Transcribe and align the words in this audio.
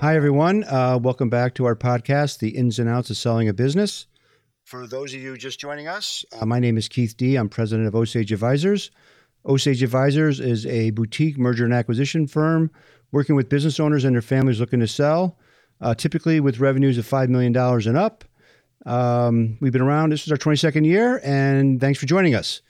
Hi, 0.00 0.14
everyone. 0.14 0.62
Uh, 0.64 0.98
welcome 1.02 1.30
back 1.30 1.54
to 1.54 1.64
our 1.64 1.74
podcast, 1.74 2.38
The 2.38 2.50
Ins 2.50 2.78
and 2.78 2.86
Outs 2.86 3.08
of 3.08 3.16
Selling 3.16 3.48
a 3.48 3.54
Business. 3.54 4.06
For 4.64 4.86
those 4.86 5.14
of 5.14 5.20
you 5.20 5.38
just 5.38 5.58
joining 5.58 5.88
us, 5.88 6.22
uh, 6.38 6.44
my 6.44 6.58
name 6.58 6.76
is 6.76 6.86
Keith 6.86 7.16
Dee. 7.16 7.36
I'm 7.36 7.48
president 7.48 7.88
of 7.88 7.94
Osage 7.94 8.30
Advisors. 8.30 8.90
Osage 9.46 9.82
Advisors 9.82 10.38
is 10.38 10.66
a 10.66 10.90
boutique 10.90 11.38
merger 11.38 11.64
and 11.64 11.72
acquisition 11.72 12.26
firm 12.26 12.70
working 13.10 13.36
with 13.36 13.48
business 13.48 13.80
owners 13.80 14.04
and 14.04 14.14
their 14.14 14.20
families 14.22 14.60
looking 14.60 14.80
to 14.80 14.86
sell, 14.86 15.38
uh, 15.80 15.94
typically 15.94 16.40
with 16.40 16.60
revenues 16.60 16.98
of 16.98 17.06
$5 17.06 17.30
million 17.30 17.56
and 17.56 17.96
up. 17.96 18.24
Um, 18.84 19.56
we've 19.62 19.72
been 19.72 19.80
around, 19.80 20.10
this 20.10 20.26
is 20.26 20.30
our 20.30 20.38
22nd 20.38 20.84
year, 20.84 21.22
and 21.24 21.80
thanks 21.80 21.98
for 21.98 22.06
joining 22.06 22.34
us. 22.34 22.60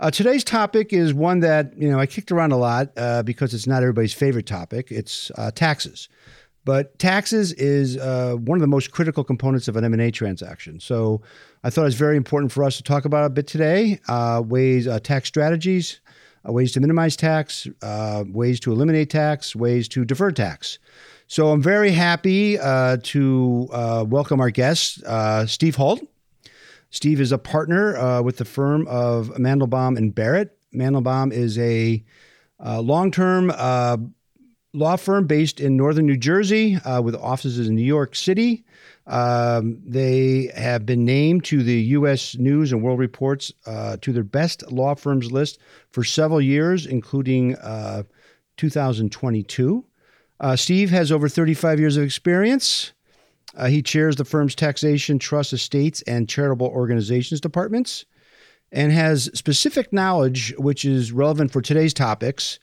Uh, 0.00 0.10
today's 0.10 0.44
topic 0.44 0.92
is 0.92 1.14
one 1.14 1.40
that 1.40 1.72
you 1.78 1.90
know 1.90 1.98
I 1.98 2.04
kicked 2.04 2.30
around 2.30 2.52
a 2.52 2.58
lot 2.58 2.90
uh, 2.98 3.22
because 3.22 3.54
it's 3.54 3.66
not 3.66 3.82
everybody's 3.82 4.12
favorite 4.12 4.44
topic. 4.44 4.88
It's 4.90 5.30
uh, 5.38 5.50
taxes. 5.52 6.10
But 6.66 6.98
taxes 6.98 7.52
is 7.52 7.96
uh, 7.96 8.34
one 8.40 8.58
of 8.58 8.60
the 8.60 8.66
most 8.66 8.90
critical 8.90 9.22
components 9.22 9.68
of 9.68 9.76
an 9.76 9.84
M&A 9.84 10.10
transaction. 10.10 10.80
So 10.80 11.22
I 11.62 11.70
thought 11.70 11.82
it 11.82 11.84
was 11.84 11.94
very 11.94 12.16
important 12.16 12.50
for 12.50 12.64
us 12.64 12.76
to 12.78 12.82
talk 12.82 13.04
about 13.04 13.24
a 13.24 13.30
bit 13.30 13.46
today, 13.46 14.00
uh, 14.08 14.42
ways, 14.44 14.88
uh, 14.88 14.98
tax 14.98 15.28
strategies, 15.28 16.00
uh, 16.46 16.52
ways 16.52 16.72
to 16.72 16.80
minimize 16.80 17.14
tax, 17.14 17.68
uh, 17.82 18.24
ways 18.26 18.58
to 18.60 18.72
eliminate 18.72 19.10
tax, 19.10 19.54
ways 19.54 19.86
to 19.86 20.04
defer 20.04 20.32
tax. 20.32 20.80
So 21.28 21.52
I'm 21.52 21.62
very 21.62 21.92
happy 21.92 22.58
uh, 22.58 22.96
to 23.00 23.68
welcome 24.08 24.40
our 24.40 24.50
guest, 24.50 25.04
Steve 25.46 25.76
Holt. 25.76 26.00
Steve 26.90 27.20
is 27.20 27.30
a 27.30 27.38
partner 27.38 28.20
with 28.22 28.38
the 28.38 28.44
firm 28.44 28.88
of 28.88 29.28
Mandelbaum 29.38 29.96
and 29.96 30.12
Barrett. 30.12 30.58
Mandelbaum 30.74 31.32
is 31.32 31.58
a 31.58 32.02
long-term 32.60 33.52
law 34.76 34.96
firm 34.96 35.26
based 35.26 35.58
in 35.58 35.76
northern 35.76 36.06
New 36.06 36.16
Jersey 36.16 36.76
uh, 36.76 37.00
with 37.00 37.14
offices 37.14 37.68
in 37.68 37.74
New 37.74 37.84
York 37.84 38.14
City. 38.14 38.64
Um, 39.06 39.80
they 39.84 40.50
have 40.54 40.84
been 40.84 41.04
named 41.04 41.44
to 41.46 41.62
the 41.62 41.80
U.S. 41.80 42.36
News 42.36 42.72
and 42.72 42.82
World 42.82 42.98
Reports 42.98 43.52
uh, 43.64 43.96
to 44.02 44.12
their 44.12 44.24
best 44.24 44.70
law 44.70 44.94
firms 44.94 45.32
list 45.32 45.58
for 45.90 46.04
several 46.04 46.40
years, 46.40 46.86
including 46.86 47.56
uh, 47.56 48.02
2022. 48.56 49.84
Uh, 50.38 50.56
Steve 50.56 50.90
has 50.90 51.10
over 51.10 51.28
35 51.28 51.80
years 51.80 51.96
of 51.96 52.02
experience. 52.02 52.92
Uh, 53.56 53.66
he 53.66 53.80
chairs 53.80 54.16
the 54.16 54.24
firm's 54.24 54.54
taxation, 54.54 55.18
trust, 55.18 55.52
estates, 55.52 56.02
and 56.02 56.28
charitable 56.28 56.66
organizations 56.66 57.40
departments 57.40 58.04
and 58.72 58.92
has 58.92 59.30
specific 59.32 59.92
knowledge, 59.92 60.52
which 60.58 60.84
is 60.84 61.12
relevant 61.12 61.52
for 61.52 61.62
today's 61.62 61.94
topics 61.94 62.58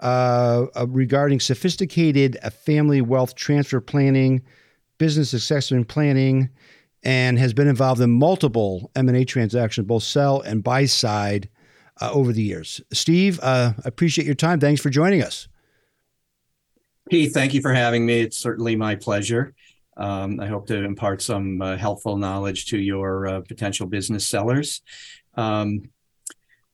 uh, 0.00 0.66
uh, 0.76 0.86
regarding 0.88 1.40
sophisticated 1.40 2.38
uh, 2.42 2.50
family 2.50 3.00
wealth 3.00 3.34
transfer 3.34 3.80
planning, 3.80 4.42
business 4.98 5.30
succession 5.30 5.84
planning, 5.84 6.50
and 7.02 7.38
has 7.38 7.52
been 7.52 7.68
involved 7.68 8.00
in 8.00 8.10
multiple 8.10 8.90
M&A 8.96 9.24
transactions, 9.24 9.86
both 9.86 10.02
sell 10.02 10.40
and 10.40 10.64
buy 10.64 10.84
side, 10.84 11.48
uh, 12.00 12.10
over 12.12 12.32
the 12.32 12.42
years. 12.42 12.80
Steve, 12.92 13.40
uh, 13.42 13.72
appreciate 13.84 14.24
your 14.24 14.34
time. 14.34 14.60
Thanks 14.60 14.80
for 14.80 14.90
joining 14.90 15.22
us. 15.22 15.48
Keith, 17.10 17.32
thank 17.32 17.54
you 17.54 17.60
for 17.60 17.72
having 17.72 18.04
me. 18.04 18.20
It's 18.20 18.38
certainly 18.38 18.76
my 18.76 18.94
pleasure. 18.94 19.54
Um, 19.96 20.38
I 20.40 20.46
hope 20.46 20.66
to 20.68 20.76
impart 20.84 21.22
some 21.22 21.60
uh, 21.60 21.76
helpful 21.76 22.16
knowledge 22.16 22.66
to 22.66 22.78
your 22.78 23.26
uh, 23.26 23.40
potential 23.40 23.86
business 23.86 24.26
sellers. 24.26 24.82
Um, 25.34 25.90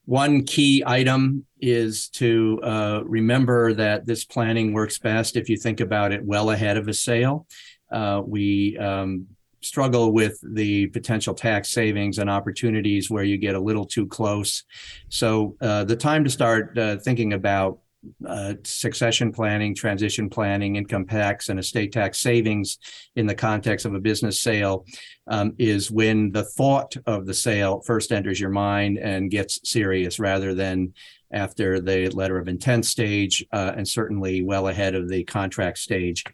one 0.04 0.44
key 0.44 0.82
item 0.86 1.46
is 1.60 2.08
to 2.10 2.60
uh, 2.62 3.02
remember 3.04 3.72
that 3.72 4.06
this 4.06 4.24
planning 4.24 4.72
works 4.72 4.98
best 4.98 5.36
if 5.36 5.48
you 5.48 5.56
think 5.56 5.80
about 5.80 6.12
it 6.12 6.24
well 6.24 6.50
ahead 6.50 6.76
of 6.76 6.88
a 6.88 6.94
sale. 6.94 7.46
Uh, 7.90 8.20
we 8.24 8.76
um, 8.78 9.26
struggle 9.62 10.12
with 10.12 10.38
the 10.42 10.86
potential 10.88 11.34
tax 11.34 11.70
savings 11.70 12.18
and 12.18 12.28
opportunities 12.28 13.10
where 13.10 13.24
you 13.24 13.38
get 13.38 13.54
a 13.54 13.60
little 13.60 13.86
too 13.86 14.06
close. 14.06 14.64
So 15.08 15.56
uh, 15.60 15.84
the 15.84 15.96
time 15.96 16.24
to 16.24 16.30
start 16.30 16.76
uh, 16.76 16.96
thinking 16.98 17.32
about 17.32 17.78
uh, 18.26 18.54
succession 18.64 19.32
planning, 19.32 19.74
transition 19.74 20.28
planning, 20.28 20.76
income 20.76 21.06
tax, 21.06 21.48
and 21.48 21.58
estate 21.58 21.92
tax 21.92 22.18
savings 22.18 22.78
in 23.16 23.26
the 23.26 23.34
context 23.34 23.86
of 23.86 23.94
a 23.94 24.00
business 24.00 24.40
sale 24.40 24.84
um, 25.26 25.54
is 25.58 25.90
when 25.90 26.30
the 26.32 26.44
thought 26.44 26.96
of 27.06 27.26
the 27.26 27.34
sale 27.34 27.80
first 27.80 28.12
enters 28.12 28.40
your 28.40 28.50
mind 28.50 28.98
and 28.98 29.30
gets 29.30 29.60
serious 29.68 30.18
rather 30.18 30.54
than 30.54 30.92
after 31.32 31.80
the 31.80 32.08
letter 32.10 32.38
of 32.38 32.48
intent 32.48 32.86
stage 32.86 33.44
uh, 33.52 33.72
and 33.76 33.86
certainly 33.86 34.42
well 34.42 34.68
ahead 34.68 34.94
of 34.94 35.08
the 35.08 35.24
contract 35.24 35.78
stage. 35.78 36.24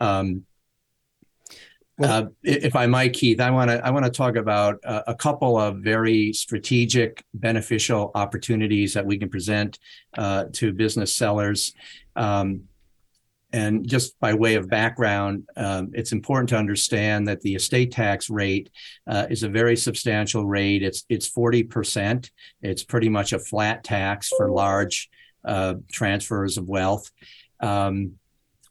Um, 0.00 0.44
uh, 2.02 2.24
if 2.42 2.74
I 2.74 2.86
might, 2.86 3.12
Keith, 3.12 3.40
I 3.40 3.50
want 3.50 3.70
to 3.70 3.84
I 3.86 3.90
want 3.90 4.04
to 4.04 4.10
talk 4.10 4.36
about 4.36 4.80
uh, 4.84 5.02
a 5.06 5.14
couple 5.14 5.56
of 5.58 5.78
very 5.78 6.32
strategic, 6.32 7.24
beneficial 7.34 8.10
opportunities 8.14 8.94
that 8.94 9.06
we 9.06 9.18
can 9.18 9.28
present 9.28 9.78
uh, 10.18 10.46
to 10.54 10.72
business 10.72 11.14
sellers. 11.14 11.72
Um, 12.16 12.64
and 13.52 13.88
just 13.88 14.18
by 14.18 14.34
way 14.34 14.56
of 14.56 14.68
background, 14.68 15.48
um, 15.56 15.92
it's 15.94 16.10
important 16.10 16.48
to 16.48 16.56
understand 16.56 17.28
that 17.28 17.40
the 17.42 17.54
estate 17.54 17.92
tax 17.92 18.28
rate 18.28 18.70
uh, 19.06 19.26
is 19.30 19.44
a 19.44 19.48
very 19.48 19.76
substantial 19.76 20.44
rate. 20.44 20.82
It's 20.82 21.04
it's 21.08 21.28
forty 21.28 21.62
percent. 21.62 22.32
It's 22.62 22.82
pretty 22.82 23.08
much 23.08 23.32
a 23.32 23.38
flat 23.38 23.84
tax 23.84 24.30
for 24.36 24.50
large 24.50 25.08
uh, 25.44 25.74
transfers 25.92 26.58
of 26.58 26.68
wealth. 26.68 27.08
Um, 27.60 28.14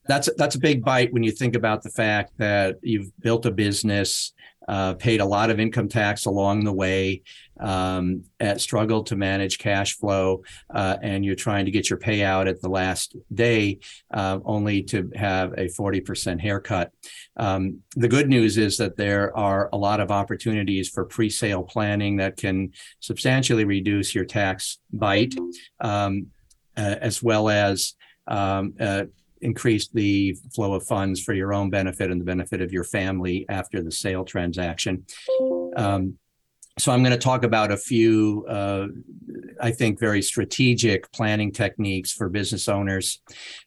that's 0.06 0.30
that's 0.38 0.56
a 0.56 0.60
big 0.60 0.84
bite 0.84 1.14
when 1.14 1.24
you 1.24 1.32
think 1.32 1.56
about 1.56 1.84
the 1.84 1.90
fact 1.90 2.34
that 2.38 2.78
you've 2.82 3.12
built 3.20 3.46
a 3.46 3.52
business, 3.52 4.34
uh, 4.68 4.94
paid 4.94 5.22
a 5.22 5.26
lot 5.26 5.50
of 5.50 5.60
income 5.60 5.88
tax 5.88 6.26
along 6.26 6.64
the 6.64 6.74
way, 6.74 7.22
um, 7.60 8.24
struggled 8.58 9.08
to 9.08 9.16
manage 9.16 9.58
cash 9.58 9.98
flow, 9.98 10.44
uh, 10.74 10.98
and 11.02 11.24
you're 11.24 11.36
trying 11.36 11.66
to 11.66 11.72
get 11.72 11.90
your 11.90 12.00
payout 12.00 12.48
at 12.48 12.62
the 12.62 12.70
last 12.70 13.16
day, 13.34 13.80
uh, 14.14 14.40
only 14.46 14.84
to 14.84 15.10
have 15.16 15.54
a 15.54 15.68
40% 15.68 16.40
haircut. 16.40 16.92
Um, 17.38 17.80
the 17.96 18.08
good 18.08 18.30
news 18.30 18.58
is 18.58 18.78
that 18.78 18.98
there 18.98 19.36
are 19.38 19.70
a 19.72 19.78
lot 19.78 20.00
of 20.00 20.12
opportunities 20.12 20.90
for 20.90 21.06
pre-sale 21.06 21.64
planning 21.64 22.18
that 22.18 22.38
can 22.38 22.72
substantially 23.00 23.66
reduce 23.66 24.14
your 24.14 24.26
tax 24.26 24.80
bite, 24.92 25.36
um, 25.80 26.28
uh, 26.76 26.96
as 27.02 27.22
well 27.22 27.50
as 27.50 27.94
um, 28.28 28.74
uh, 28.80 29.04
increase 29.44 29.88
the 29.88 30.36
flow 30.54 30.74
of 30.74 30.86
funds 30.86 31.22
for 31.22 31.34
your 31.34 31.54
own 31.54 31.70
benefit 31.70 32.12
and 32.12 32.20
the 32.20 32.26
benefit 32.26 32.62
of 32.62 32.72
your 32.72 32.84
family 32.84 33.46
after 33.50 33.82
the 33.82 33.92
sale 33.92 34.24
transaction. 34.24 35.06
Um, 35.76 36.18
so 36.80 36.92
I'm 36.92 37.04
going 37.04 37.14
to 37.14 37.20
talk 37.20 37.44
about 37.44 37.72
a 37.72 37.78
few, 37.78 38.46
uh, 38.50 38.88
I 39.62 39.70
think, 39.70 40.00
very 40.00 40.24
strategic 40.24 41.12
planning 41.12 41.52
techniques 41.52 42.12
for 42.12 42.30
business 42.30 42.68
owners 42.68 43.22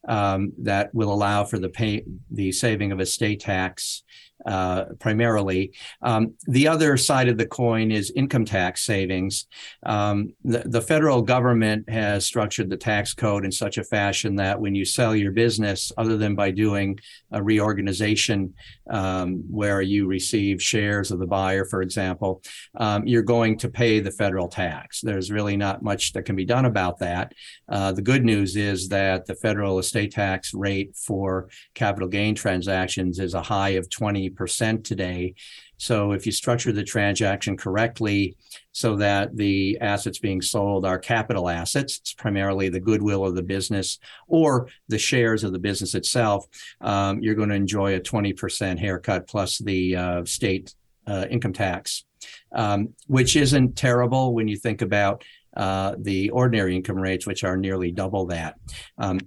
um, 0.09 0.51
that 0.59 0.93
will 0.93 1.13
allow 1.13 1.45
for 1.45 1.57
the 1.57 1.69
pay, 1.69 2.03
the 2.29 2.51
saving 2.51 2.91
of 2.91 2.99
estate 2.99 3.39
tax 3.39 4.03
uh, 4.45 4.85
primarily. 4.99 5.73
Um, 6.01 6.33
the 6.45 6.67
other 6.67 6.95
side 6.95 7.27
of 7.27 7.37
the 7.37 7.45
coin 7.45 7.91
is 7.91 8.11
income 8.15 8.45
tax 8.45 8.85
savings. 8.85 9.47
Um, 9.83 10.33
the, 10.43 10.59
the, 10.59 10.81
federal 10.87 11.21
government 11.21 11.89
has 11.89 12.25
structured 12.25 12.69
the 12.69 12.77
tax 12.77 13.13
code 13.13 13.43
in 13.43 13.51
such 13.51 13.77
a 13.77 13.83
fashion 13.83 14.35
that 14.35 14.59
when 14.59 14.73
you 14.73 14.85
sell 14.85 15.15
your 15.15 15.31
business, 15.31 15.91
other 15.97 16.17
than 16.17 16.35
by 16.35 16.51
doing 16.51 16.97
a 17.31 17.41
reorganization 17.43 18.53
um, 18.89 19.43
where 19.49 19.81
you 19.81 20.07
receive 20.07 20.61
shares 20.61 21.11
of 21.11 21.19
the 21.19 21.27
buyer, 21.27 21.65
for 21.65 21.81
example, 21.81 22.41
um, 22.77 23.05
you're 23.05 23.23
going 23.23 23.57
to 23.57 23.69
pay 23.69 23.99
the 23.99 24.11
federal 24.11 24.47
tax. 24.47 25.01
There's 25.01 25.31
really 25.31 25.57
not 25.57 25.81
much 25.81 26.13
that 26.13 26.23
can 26.23 26.35
be 26.35 26.45
done 26.45 26.65
about 26.65 26.99
that. 26.99 27.33
Uh, 27.67 27.91
the 27.91 28.01
good 28.01 28.23
news 28.23 28.55
is 28.55 28.87
that 28.89 29.25
the 29.25 29.35
federal 29.35 29.79
estate 29.79 30.11
tax 30.11 30.53
rate 30.53 30.95
for 30.95 31.49
capital 31.73 32.07
gain 32.07 32.35
transactions 32.35 33.19
is 33.19 33.33
a 33.33 33.41
high 33.41 33.71
of 33.71 33.89
20% 33.89 34.26
today. 34.29 35.35
So 35.77 36.11
if 36.11 36.25
you 36.25 36.31
structure 36.31 36.71
the 36.71 36.83
transaction 36.83 37.55
correctly 37.55 38.35
so 38.71 38.95
that 38.97 39.35
the 39.35 39.77
assets 39.79 40.19
being 40.19 40.41
sold 40.41 40.85
are 40.85 40.97
capital 40.97 41.49
assets, 41.49 41.99
it's 41.99 42.13
primarily 42.13 42.69
the 42.69 42.79
goodwill 42.79 43.25
of 43.25 43.35
the 43.35 43.43
business 43.43 43.99
or 44.27 44.69
the 44.87 44.97
shares 44.97 45.43
of 45.43 45.51
the 45.51 45.59
business 45.59 45.93
itself, 45.93 46.45
um, 46.81 47.21
you're 47.21 47.35
going 47.35 47.49
to 47.49 47.55
enjoy 47.55 47.95
a 47.95 47.99
20% 47.99 48.79
haircut 48.79 49.27
plus 49.27 49.59
the 49.59 49.95
uh, 49.95 50.25
state 50.25 50.73
uh, 51.05 51.25
income 51.29 51.53
tax, 51.53 52.05
um, 52.53 52.89
which 53.07 53.35
isn't 53.35 53.75
terrible 53.75 54.33
when 54.33 54.47
you 54.47 54.57
think 54.57 54.81
about 54.81 55.23
uh, 55.55 55.95
the 55.99 56.29
ordinary 56.31 56.75
income 56.75 56.97
rates, 56.97 57.25
which 57.25 57.43
are 57.43 57.57
nearly 57.57 57.91
double 57.91 58.27
that. 58.27 58.55
Um, 58.97 59.19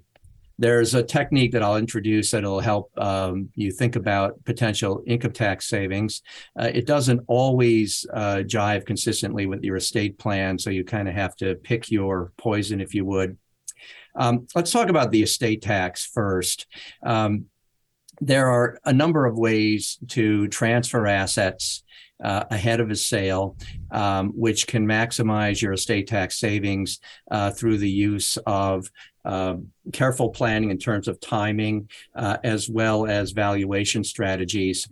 there's 0.60 0.94
a 0.94 1.02
technique 1.02 1.52
that 1.52 1.62
I'll 1.62 1.78
introduce 1.78 2.30
that'll 2.30 2.60
help 2.60 2.92
um, 2.98 3.48
you 3.54 3.72
think 3.72 3.96
about 3.96 4.44
potential 4.44 5.02
income 5.06 5.32
tax 5.32 5.66
savings. 5.66 6.20
Uh, 6.54 6.70
it 6.72 6.86
doesn't 6.86 7.22
always 7.28 8.04
uh, 8.12 8.42
jive 8.44 8.84
consistently 8.84 9.46
with 9.46 9.64
your 9.64 9.76
estate 9.76 10.18
plan, 10.18 10.58
so 10.58 10.68
you 10.68 10.84
kind 10.84 11.08
of 11.08 11.14
have 11.14 11.34
to 11.36 11.54
pick 11.54 11.90
your 11.90 12.32
poison, 12.36 12.78
if 12.78 12.94
you 12.94 13.06
would. 13.06 13.38
Um, 14.14 14.46
let's 14.54 14.70
talk 14.70 14.90
about 14.90 15.10
the 15.10 15.22
estate 15.22 15.62
tax 15.62 16.04
first. 16.04 16.66
Um, 17.02 17.46
there 18.20 18.48
are 18.48 18.78
a 18.84 18.92
number 18.92 19.24
of 19.24 19.38
ways 19.38 19.98
to 20.08 20.46
transfer 20.48 21.06
assets 21.06 21.84
uh, 22.22 22.44
ahead 22.50 22.80
of 22.80 22.90
a 22.90 22.96
sale, 22.96 23.56
um, 23.90 24.28
which 24.34 24.66
can 24.66 24.86
maximize 24.86 25.62
your 25.62 25.72
estate 25.72 26.06
tax 26.06 26.38
savings 26.38 26.98
uh, 27.30 27.50
through 27.50 27.78
the 27.78 27.90
use 27.90 28.36
of 28.46 28.90
uh, 29.24 29.56
careful 29.92 30.30
planning 30.30 30.70
in 30.70 30.78
terms 30.78 31.08
of 31.08 31.20
timing, 31.20 31.88
uh, 32.14 32.38
as 32.44 32.68
well 32.68 33.06
as 33.06 33.32
valuation 33.32 34.04
strategies. 34.04 34.88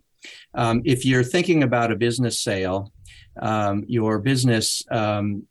Um, 0.55 0.83
if 0.85 1.05
you're 1.05 1.25
thinking 1.25 1.63
about 1.63 1.93
a 1.93 1.97
business 1.97 2.41
sale, 2.41 2.93
um, 3.41 3.85
your 3.87 4.19
business 4.19 4.83
um, 4.91 5.47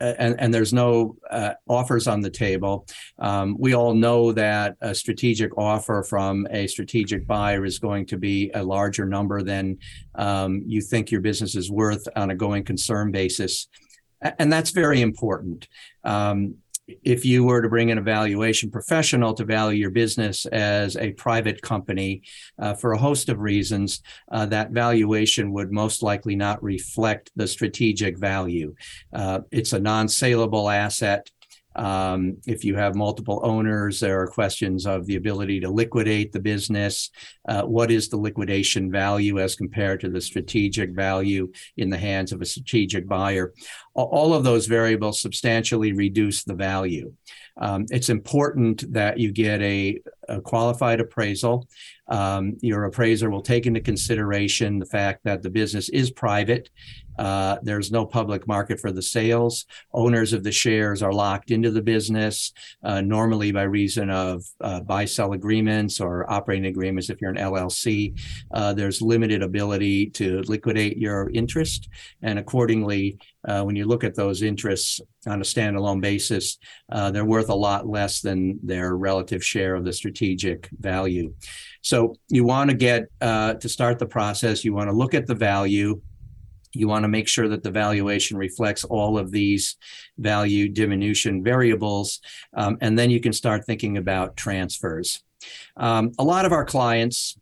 and, 0.00 0.40
and 0.40 0.52
there's 0.52 0.72
no 0.72 1.16
uh, 1.30 1.52
offers 1.68 2.08
on 2.08 2.20
the 2.20 2.30
table. 2.30 2.86
Um, 3.18 3.56
we 3.58 3.74
all 3.74 3.94
know 3.94 4.32
that 4.32 4.76
a 4.80 4.94
strategic 4.94 5.56
offer 5.58 6.02
from 6.02 6.46
a 6.50 6.66
strategic 6.66 7.26
buyer 7.26 7.64
is 7.64 7.78
going 7.78 8.06
to 8.06 8.16
be 8.16 8.50
a 8.54 8.62
larger 8.62 9.04
number 9.04 9.42
than 9.42 9.78
um, 10.14 10.62
you 10.66 10.80
think 10.80 11.10
your 11.10 11.20
business 11.20 11.54
is 11.54 11.70
worth 11.70 12.06
on 12.16 12.30
a 12.30 12.34
going 12.34 12.64
concern 12.64 13.10
basis. 13.10 13.68
And 14.38 14.52
that's 14.52 14.70
very 14.70 15.00
important. 15.02 15.68
Um, 16.04 16.56
if 17.02 17.24
you 17.24 17.44
were 17.44 17.62
to 17.62 17.68
bring 17.68 17.88
in 17.88 17.98
a 17.98 18.02
valuation 18.02 18.70
professional 18.70 19.34
to 19.34 19.44
value 19.44 19.80
your 19.80 19.90
business 19.90 20.46
as 20.46 20.96
a 20.96 21.12
private 21.12 21.62
company 21.62 22.22
uh, 22.58 22.74
for 22.74 22.92
a 22.92 22.98
host 22.98 23.28
of 23.28 23.38
reasons, 23.38 24.02
uh, 24.30 24.46
that 24.46 24.70
valuation 24.70 25.52
would 25.52 25.72
most 25.72 26.02
likely 26.02 26.36
not 26.36 26.62
reflect 26.62 27.30
the 27.36 27.46
strategic 27.46 28.18
value. 28.18 28.74
Uh, 29.12 29.40
it's 29.50 29.72
a 29.72 29.80
non 29.80 30.08
saleable 30.08 30.68
asset. 30.68 31.30
Um, 31.76 32.38
if 32.46 32.64
you 32.64 32.74
have 32.76 32.94
multiple 32.94 33.40
owners, 33.44 34.00
there 34.00 34.20
are 34.20 34.26
questions 34.26 34.86
of 34.86 35.06
the 35.06 35.16
ability 35.16 35.60
to 35.60 35.70
liquidate 35.70 36.32
the 36.32 36.40
business. 36.40 37.10
Uh, 37.48 37.62
what 37.62 37.90
is 37.90 38.08
the 38.08 38.16
liquidation 38.16 38.90
value 38.90 39.38
as 39.38 39.54
compared 39.54 40.00
to 40.00 40.10
the 40.10 40.20
strategic 40.20 40.90
value 40.90 41.50
in 41.76 41.90
the 41.90 41.98
hands 41.98 42.32
of 42.32 42.42
a 42.42 42.46
strategic 42.46 43.08
buyer? 43.08 43.52
All 43.94 44.34
of 44.34 44.44
those 44.44 44.66
variables 44.66 45.20
substantially 45.20 45.92
reduce 45.92 46.44
the 46.44 46.54
value. 46.54 47.12
Um, 47.56 47.86
it's 47.90 48.08
important 48.08 48.92
that 48.92 49.18
you 49.18 49.32
get 49.32 49.60
a, 49.60 50.00
a 50.28 50.40
qualified 50.40 51.00
appraisal. 51.00 51.68
Um, 52.08 52.56
your 52.60 52.84
appraiser 52.84 53.30
will 53.30 53.42
take 53.42 53.66
into 53.66 53.80
consideration 53.80 54.78
the 54.78 54.86
fact 54.86 55.24
that 55.24 55.42
the 55.42 55.50
business 55.50 55.88
is 55.90 56.10
private 56.10 56.70
uh, 57.20 57.58
there's 57.62 57.92
no 57.92 58.06
public 58.06 58.48
market 58.48 58.80
for 58.80 58.90
the 58.90 59.02
sales. 59.02 59.66
Owners 59.92 60.32
of 60.32 60.42
the 60.42 60.50
shares 60.50 61.02
are 61.02 61.12
locked 61.12 61.50
into 61.50 61.70
the 61.70 61.82
business, 61.82 62.50
uh, 62.82 63.02
normally 63.02 63.52
by 63.52 63.64
reason 63.64 64.08
of 64.08 64.42
uh, 64.62 64.80
buy 64.80 65.04
sell 65.04 65.34
agreements 65.34 66.00
or 66.00 66.28
operating 66.32 66.64
agreements. 66.64 67.10
If 67.10 67.20
you're 67.20 67.30
an 67.30 67.36
LLC, 67.36 68.18
uh, 68.52 68.72
there's 68.72 69.02
limited 69.02 69.42
ability 69.42 70.08
to 70.10 70.40
liquidate 70.46 70.96
your 70.96 71.28
interest. 71.34 71.90
And 72.22 72.38
accordingly, 72.38 73.18
uh, 73.46 73.64
when 73.64 73.76
you 73.76 73.84
look 73.84 74.02
at 74.02 74.14
those 74.14 74.40
interests 74.40 74.98
on 75.26 75.42
a 75.42 75.44
standalone 75.44 76.00
basis, 76.00 76.56
they're 76.88 77.26
worth 77.26 77.50
a 77.50 77.54
lot 77.54 77.86
less 77.86 78.22
than 78.22 78.58
their 78.62 78.96
relative 78.96 79.44
share 79.44 79.74
of 79.74 79.84
the 79.84 79.92
strategic 79.92 80.70
value. 80.72 81.34
So 81.82 82.14
you 82.30 82.44
want 82.44 82.70
to 82.70 82.76
get 82.76 83.08
to 83.20 83.68
start 83.68 83.98
the 83.98 84.06
process, 84.06 84.64
you 84.64 84.72
want 84.72 84.88
to 84.88 84.96
look 84.96 85.12
at 85.12 85.26
the 85.26 85.34
value 85.34 86.00
you 86.72 86.88
want 86.88 87.04
to 87.04 87.08
make 87.08 87.28
sure 87.28 87.48
that 87.48 87.62
the 87.62 87.70
valuation 87.70 88.36
reflects 88.36 88.84
all 88.84 89.18
of 89.18 89.30
these 89.30 89.76
value 90.18 90.68
diminution 90.68 91.42
variables. 91.42 92.20
Um, 92.54 92.78
and 92.80 92.98
then 92.98 93.10
you 93.10 93.20
can 93.20 93.32
start 93.32 93.64
thinking 93.64 93.96
about 93.96 94.36
transfers. 94.36 95.22
Um, 95.76 96.12
a 96.18 96.24
lot 96.24 96.44
of 96.44 96.52
our 96.52 96.64
clients 96.64 97.38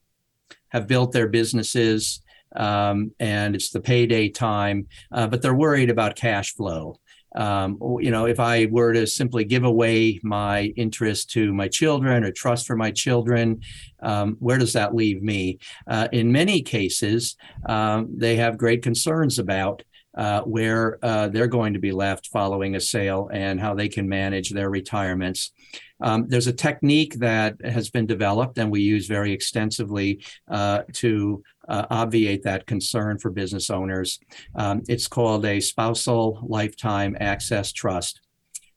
have 0.68 0.86
built 0.86 1.12
their 1.12 1.28
businesses 1.28 2.22
um, 2.56 3.12
and 3.20 3.54
it's 3.54 3.70
the 3.70 3.80
payday 3.80 4.28
time, 4.28 4.86
uh, 5.12 5.26
but 5.26 5.42
they're 5.42 5.54
worried 5.54 5.90
about 5.90 6.16
cash 6.16 6.54
flow 6.54 6.98
um, 7.38 7.78
you 8.00 8.10
know, 8.10 8.26
if 8.26 8.40
I 8.40 8.66
were 8.66 8.92
to 8.92 9.06
simply 9.06 9.44
give 9.44 9.62
away 9.62 10.18
my 10.24 10.72
interest 10.76 11.30
to 11.30 11.54
my 11.54 11.68
children 11.68 12.24
or 12.24 12.32
trust 12.32 12.66
for 12.66 12.76
my 12.76 12.90
children, 12.90 13.60
um, 14.02 14.36
where 14.40 14.58
does 14.58 14.72
that 14.72 14.94
leave 14.94 15.22
me? 15.22 15.60
Uh, 15.86 16.08
in 16.12 16.32
many 16.32 16.62
cases, 16.62 17.36
um, 17.66 18.08
they 18.12 18.36
have 18.36 18.58
great 18.58 18.82
concerns 18.82 19.38
about 19.38 19.84
uh, 20.16 20.40
where 20.42 20.98
uh, 21.04 21.28
they're 21.28 21.46
going 21.46 21.74
to 21.74 21.78
be 21.78 21.92
left 21.92 22.26
following 22.26 22.74
a 22.74 22.80
sale 22.80 23.30
and 23.32 23.60
how 23.60 23.72
they 23.72 23.88
can 23.88 24.08
manage 24.08 24.50
their 24.50 24.68
retirements. 24.68 25.52
Um, 26.00 26.26
there's 26.28 26.46
a 26.46 26.52
technique 26.52 27.14
that 27.14 27.56
has 27.64 27.90
been 27.90 28.06
developed 28.06 28.58
and 28.58 28.70
we 28.70 28.80
use 28.80 29.06
very 29.06 29.32
extensively 29.32 30.22
uh, 30.48 30.82
to 30.94 31.42
uh, 31.68 31.86
obviate 31.90 32.42
that 32.44 32.66
concern 32.66 33.18
for 33.18 33.30
business 33.30 33.70
owners. 33.70 34.20
Um, 34.54 34.82
it's 34.88 35.08
called 35.08 35.44
a 35.44 35.60
spousal 35.60 36.40
lifetime 36.46 37.16
access 37.20 37.72
trust. 37.72 38.20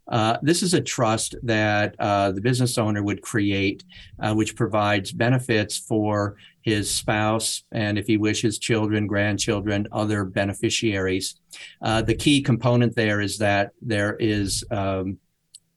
Uh, 0.08 0.38
this 0.42 0.62
is 0.62 0.74
a 0.74 0.82
trust 0.82 1.36
that 1.44 1.96
uh, 2.00 2.32
the 2.32 2.42
business 2.42 2.78
owner 2.78 3.02
would 3.02 3.22
create, 3.22 3.84
uh, 4.20 4.34
which 4.34 4.56
provides 4.56 5.12
benefits 5.14 5.78
for 5.78 6.36
his 6.64 6.94
spouse 6.94 7.64
and, 7.72 7.98
if 7.98 8.08
he 8.08 8.18
wishes, 8.18 8.60
children, 8.60 9.08
grandchildren, 9.08 9.88
other 9.92 10.26
beneficiaries. 10.26 11.40
Uh, 11.82 12.02
the 12.02 12.14
key 12.14 12.42
component 12.42 12.94
there 12.96 13.22
is 13.22 13.38
that 13.38 13.72
there 13.82 14.16
is 14.20 14.66
um, 14.70 15.18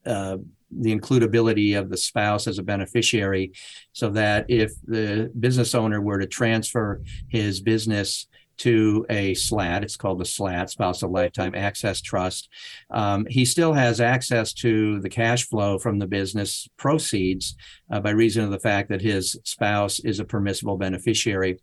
uh, 0.05 0.37
the 0.81 0.97
includability 0.97 1.79
of 1.79 1.91
the 1.91 1.97
spouse 1.97 2.47
as 2.47 2.59
a 2.59 2.62
beneficiary 2.62 3.53
so 3.93 4.11
that 4.11 4.47
if 4.49 4.73
the 4.85 5.31
business 5.38 5.75
owner 5.75 6.00
were 6.00 6.19
to 6.19 6.26
transfer 6.26 7.03
his 7.29 7.61
business 7.61 8.26
to 8.56 9.05
a 9.11 9.35
SLAT, 9.35 9.82
it's 9.82 9.97
called 9.97 10.21
the 10.21 10.25
SLAT, 10.25 10.71
Spousal 10.71 11.11
Lifetime 11.11 11.55
Access 11.55 12.00
Trust, 12.00 12.49
um, 12.91 13.26
he 13.29 13.44
still 13.44 13.73
has 13.73 14.00
access 14.00 14.53
to 14.55 15.00
the 15.00 15.09
cash 15.09 15.49
flow 15.49 15.79
from 15.79 15.99
the 15.99 16.06
business 16.06 16.69
proceeds 16.77 17.56
uh, 17.91 18.00
by 18.00 18.11
reason 18.11 18.44
of 18.44 18.50
the 18.50 18.61
fact 18.61 18.88
that 18.91 19.03
his 19.03 19.37
spouse 19.44 19.99
is 20.00 20.20
a 20.20 20.25
permissible 20.25 20.77
beneficiary. 20.77 21.59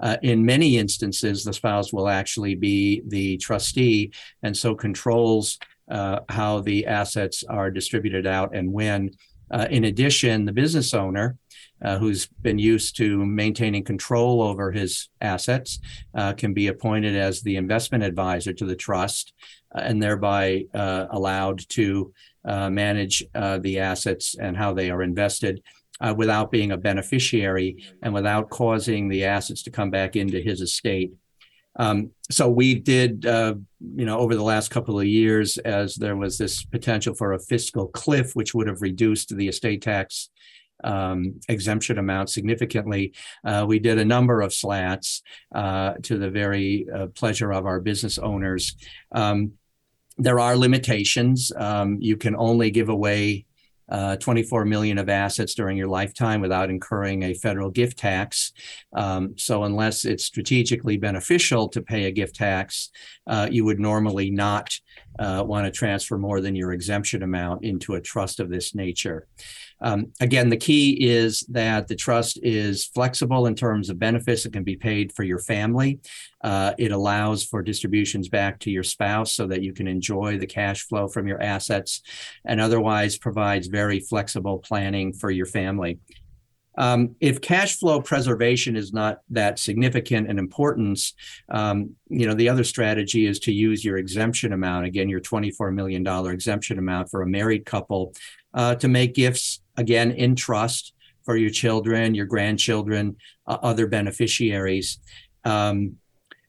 Uh, 0.00 0.16
in 0.22 0.44
many 0.44 0.78
instances, 0.78 1.44
the 1.44 1.52
spouse 1.52 1.92
will 1.92 2.08
actually 2.08 2.56
be 2.56 3.02
the 3.06 3.36
trustee 3.36 4.12
and 4.42 4.56
so 4.56 4.74
controls 4.74 5.58
uh, 5.92 6.20
how 6.30 6.60
the 6.60 6.86
assets 6.86 7.44
are 7.48 7.70
distributed 7.70 8.26
out 8.26 8.56
and 8.56 8.72
when. 8.72 9.10
Uh, 9.50 9.66
in 9.70 9.84
addition, 9.84 10.46
the 10.46 10.52
business 10.52 10.94
owner, 10.94 11.36
uh, 11.84 11.98
who's 11.98 12.26
been 12.40 12.58
used 12.58 12.96
to 12.96 13.26
maintaining 13.26 13.84
control 13.84 14.40
over 14.40 14.72
his 14.72 15.10
assets, 15.20 15.78
uh, 16.14 16.32
can 16.32 16.54
be 16.54 16.68
appointed 16.68 17.14
as 17.14 17.42
the 17.42 17.56
investment 17.56 18.02
advisor 18.02 18.54
to 18.54 18.64
the 18.64 18.74
trust 18.74 19.34
uh, 19.74 19.80
and 19.80 20.02
thereby 20.02 20.64
uh, 20.72 21.06
allowed 21.10 21.60
to 21.68 22.12
manage 22.44 23.22
the 23.60 23.78
assets 23.78 24.34
and 24.40 24.56
how 24.56 24.72
they 24.72 24.90
are 24.90 25.02
invested. 25.02 25.62
without 26.16 26.50
being 26.50 26.72
a 26.72 26.76
beneficiary 26.76 27.76
and 28.02 28.12
without 28.12 28.50
causing 28.50 29.08
the 29.08 29.24
assets 29.24 29.62
to 29.62 29.70
come 29.70 29.90
back 29.90 30.16
into 30.16 30.40
his 30.40 30.60
estate 30.60 31.12
um, 31.76 32.10
so 32.30 32.48
we 32.48 32.74
did, 32.74 33.26
uh, 33.26 33.54
you 33.80 34.04
know, 34.04 34.18
over 34.18 34.34
the 34.34 34.42
last 34.42 34.70
couple 34.70 34.98
of 34.98 35.06
years, 35.06 35.58
as 35.58 35.94
there 35.94 36.16
was 36.16 36.38
this 36.38 36.64
potential 36.64 37.14
for 37.14 37.32
a 37.32 37.38
fiscal 37.38 37.88
cliff, 37.88 38.36
which 38.36 38.54
would 38.54 38.68
have 38.68 38.82
reduced 38.82 39.34
the 39.34 39.48
estate 39.48 39.82
tax 39.82 40.30
um, 40.84 41.40
exemption 41.48 41.98
amount 41.98 42.28
significantly. 42.28 43.12
Uh, 43.44 43.64
we 43.66 43.78
did 43.78 43.98
a 43.98 44.04
number 44.04 44.40
of 44.40 44.52
slats 44.52 45.22
uh, 45.54 45.94
to 46.02 46.18
the 46.18 46.30
very 46.30 46.86
uh, 46.94 47.06
pleasure 47.08 47.52
of 47.52 47.66
our 47.66 47.80
business 47.80 48.18
owners. 48.18 48.76
Um, 49.12 49.52
there 50.18 50.40
are 50.40 50.56
limitations. 50.56 51.52
Um, 51.56 51.98
you 52.00 52.16
can 52.16 52.36
only 52.36 52.70
give 52.70 52.90
away 52.90 53.46
uh, 53.92 54.16
24 54.16 54.64
million 54.64 54.96
of 54.96 55.10
assets 55.10 55.54
during 55.54 55.76
your 55.76 55.86
lifetime 55.86 56.40
without 56.40 56.70
incurring 56.70 57.24
a 57.24 57.34
federal 57.34 57.68
gift 57.68 57.98
tax. 57.98 58.52
Um, 58.94 59.34
so 59.36 59.64
unless 59.64 60.06
it's 60.06 60.24
strategically 60.24 60.96
beneficial 60.96 61.68
to 61.68 61.82
pay 61.82 62.06
a 62.06 62.10
gift 62.10 62.36
tax, 62.36 62.90
uh, 63.26 63.48
you 63.50 63.66
would 63.66 63.78
normally 63.78 64.30
not 64.30 64.72
uh, 65.18 65.42
want 65.46 65.66
to 65.66 65.70
transfer 65.70 66.18
more 66.18 66.40
than 66.40 66.54
your 66.54 66.72
exemption 66.72 67.22
amount 67.22 67.64
into 67.64 67.94
a 67.94 68.00
trust 68.00 68.40
of 68.40 68.50
this 68.50 68.74
nature. 68.74 69.26
Um, 69.80 70.12
again, 70.20 70.48
the 70.48 70.56
key 70.56 71.08
is 71.10 71.40
that 71.48 71.88
the 71.88 71.96
trust 71.96 72.38
is 72.42 72.86
flexible 72.86 73.46
in 73.46 73.56
terms 73.56 73.90
of 73.90 73.98
benefits 73.98 74.44
that 74.44 74.52
can 74.52 74.62
be 74.62 74.76
paid 74.76 75.12
for 75.12 75.24
your 75.24 75.40
family. 75.40 75.98
Uh, 76.42 76.72
it 76.78 76.92
allows 76.92 77.44
for 77.44 77.62
distributions 77.62 78.28
back 78.28 78.60
to 78.60 78.70
your 78.70 78.84
spouse 78.84 79.32
so 79.32 79.46
that 79.48 79.62
you 79.62 79.72
can 79.72 79.88
enjoy 79.88 80.38
the 80.38 80.46
cash 80.46 80.86
flow 80.86 81.08
from 81.08 81.26
your 81.26 81.42
assets 81.42 82.00
and 82.44 82.60
otherwise 82.60 83.18
provides 83.18 83.66
very 83.66 83.98
flexible 83.98 84.58
planning 84.58 85.12
for 85.12 85.30
your 85.30 85.46
family. 85.46 85.98
Um, 86.78 87.16
if 87.20 87.40
cash 87.40 87.78
flow 87.78 88.00
preservation 88.00 88.76
is 88.76 88.92
not 88.92 89.20
that 89.30 89.58
significant 89.58 90.28
in 90.28 90.38
importance, 90.38 91.14
um, 91.48 91.90
you 92.08 92.26
know, 92.26 92.34
the 92.34 92.48
other 92.48 92.64
strategy 92.64 93.26
is 93.26 93.38
to 93.40 93.52
use 93.52 93.84
your 93.84 93.98
exemption 93.98 94.52
amount, 94.52 94.86
again, 94.86 95.08
your 95.08 95.20
$24 95.20 95.72
million 95.74 96.06
exemption 96.06 96.78
amount 96.78 97.10
for 97.10 97.22
a 97.22 97.26
married 97.26 97.66
couple, 97.66 98.14
uh, 98.54 98.74
to 98.76 98.88
make 98.88 99.14
gifts, 99.14 99.60
again, 99.76 100.12
in 100.12 100.34
trust 100.34 100.94
for 101.24 101.36
your 101.36 101.50
children, 101.50 102.14
your 102.14 102.26
grandchildren, 102.26 103.16
uh, 103.46 103.58
other 103.62 103.86
beneficiaries. 103.86 104.98
Um, 105.44 105.96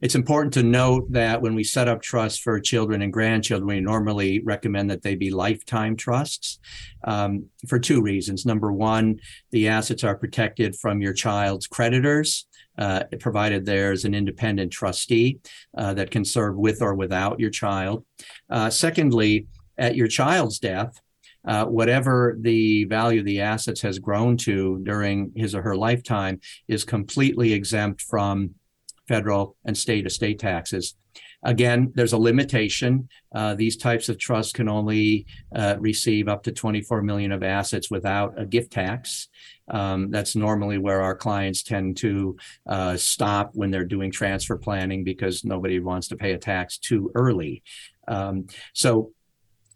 it's 0.03 0.15
important 0.15 0.53
to 0.53 0.63
note 0.63 1.09
that 1.13 1.41
when 1.41 1.55
we 1.55 1.63
set 1.63 1.87
up 1.87 2.01
trusts 2.01 2.37
for 2.37 2.59
children 2.59 3.01
and 3.01 3.13
grandchildren, 3.13 3.65
we 3.65 3.79
normally 3.79 4.41
recommend 4.43 4.89
that 4.89 5.01
they 5.01 5.15
be 5.15 5.29
lifetime 5.29 5.95
trusts 5.95 6.59
um, 7.05 7.45
for 7.69 7.79
two 7.79 8.01
reasons. 8.01 8.45
Number 8.45 8.73
one, 8.73 9.21
the 9.51 9.69
assets 9.69 10.03
are 10.03 10.17
protected 10.17 10.75
from 10.75 11.01
your 11.01 11.13
child's 11.13 11.67
creditors. 11.67 12.45
Uh, 12.77 13.03
provided 13.21 13.65
there's 13.65 14.03
an 14.03 14.13
independent 14.13 14.73
trustee 14.73 15.39
uh, 15.77 15.93
that 15.93 16.11
can 16.11 16.25
serve 16.25 16.57
with 16.57 16.81
or 16.81 16.95
without 16.95 17.39
your 17.39 17.51
child. 17.51 18.03
Uh, 18.49 18.69
secondly, 18.69 19.47
at 19.77 19.95
your 19.95 20.07
child's 20.09 20.59
death, 20.59 20.99
uh, 21.47 21.63
whatever 21.65 22.35
the 22.41 22.83
value 22.85 23.21
of 23.21 23.25
the 23.25 23.39
assets 23.39 23.79
has 23.79 23.99
grown 23.99 24.35
to 24.35 24.81
during 24.83 25.31
his 25.33 25.55
or 25.55 25.61
her 25.61 25.77
lifetime 25.77 26.41
is 26.67 26.83
completely 26.83 27.53
exempt 27.53 28.01
from 28.01 28.53
federal 29.07 29.55
and 29.65 29.77
state 29.77 30.05
estate 30.05 30.39
taxes. 30.39 30.95
Again, 31.43 31.91
there's 31.93 32.13
a 32.13 32.17
limitation. 32.17 33.09
Uh, 33.35 33.53
these 33.53 33.75
types 33.75 34.07
of 34.07 34.17
trusts 34.17 34.53
can 34.53 34.69
only 34.69 35.25
uh, 35.53 35.75
receive 35.77 36.27
up 36.29 36.43
to 36.43 36.51
24 36.51 37.01
million 37.01 37.31
of 37.33 37.43
assets 37.43 37.91
without 37.91 38.39
a 38.39 38.45
gift 38.45 38.71
tax. 38.71 39.27
Um, 39.67 40.09
that's 40.09 40.35
normally 40.35 40.77
where 40.77 41.01
our 41.01 41.15
clients 41.15 41.63
tend 41.63 41.97
to 41.97 42.37
uh, 42.65 42.95
stop 42.97 43.51
when 43.53 43.71
they're 43.71 43.85
doing 43.85 44.11
transfer 44.11 44.57
planning 44.57 45.03
because 45.03 45.43
nobody 45.43 45.79
wants 45.79 46.07
to 46.09 46.15
pay 46.15 46.31
a 46.33 46.37
tax 46.37 46.77
too 46.77 47.11
early. 47.13 47.63
Um, 48.07 48.47
so 48.73 49.11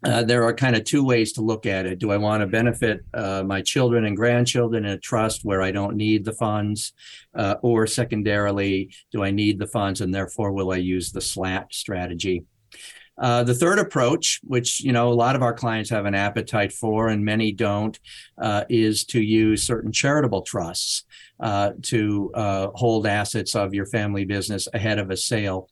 uh, 0.04 0.22
there 0.22 0.44
are 0.44 0.54
kind 0.54 0.76
of 0.76 0.84
two 0.84 1.04
ways 1.04 1.32
to 1.32 1.40
look 1.40 1.66
at 1.66 1.86
it. 1.86 1.98
Do 1.98 2.12
I 2.12 2.16
want 2.16 2.40
to 2.40 2.46
benefit 2.46 3.00
uh, 3.14 3.42
my 3.44 3.62
children 3.62 4.04
and 4.04 4.16
grandchildren 4.16 4.84
in 4.84 4.92
a 4.92 4.98
trust 4.98 5.44
where 5.44 5.60
I 5.60 5.72
don't 5.72 5.96
need 5.96 6.24
the 6.24 6.32
funds? 6.32 6.92
Uh, 7.34 7.56
or 7.62 7.86
secondarily, 7.86 8.92
do 9.12 9.24
I 9.24 9.30
need 9.30 9.58
the 9.58 9.66
funds 9.66 10.00
and 10.00 10.14
therefore 10.14 10.52
will 10.52 10.72
I 10.72 10.76
use 10.76 11.10
the 11.10 11.20
SLAT 11.20 11.74
strategy? 11.74 12.44
Uh, 13.20 13.42
the 13.42 13.54
third 13.54 13.80
approach, 13.80 14.40
which 14.44 14.80
you 14.80 14.92
know 14.92 15.08
a 15.08 15.14
lot 15.14 15.34
of 15.34 15.42
our 15.42 15.52
clients 15.52 15.90
have 15.90 16.06
an 16.06 16.14
appetite 16.14 16.72
for 16.72 17.08
and 17.08 17.24
many 17.24 17.50
don't, 17.50 17.98
uh, 18.40 18.64
is 18.68 19.04
to 19.04 19.20
use 19.20 19.64
certain 19.64 19.90
charitable 19.90 20.42
trusts 20.42 21.04
uh, 21.40 21.72
to 21.82 22.30
hold 22.76 23.08
assets 23.08 23.56
of 23.56 23.74
your 23.74 23.86
family 23.86 24.24
business 24.24 24.68
ahead 24.72 25.00
of 25.00 25.10
a 25.10 25.16
sale. 25.16 25.68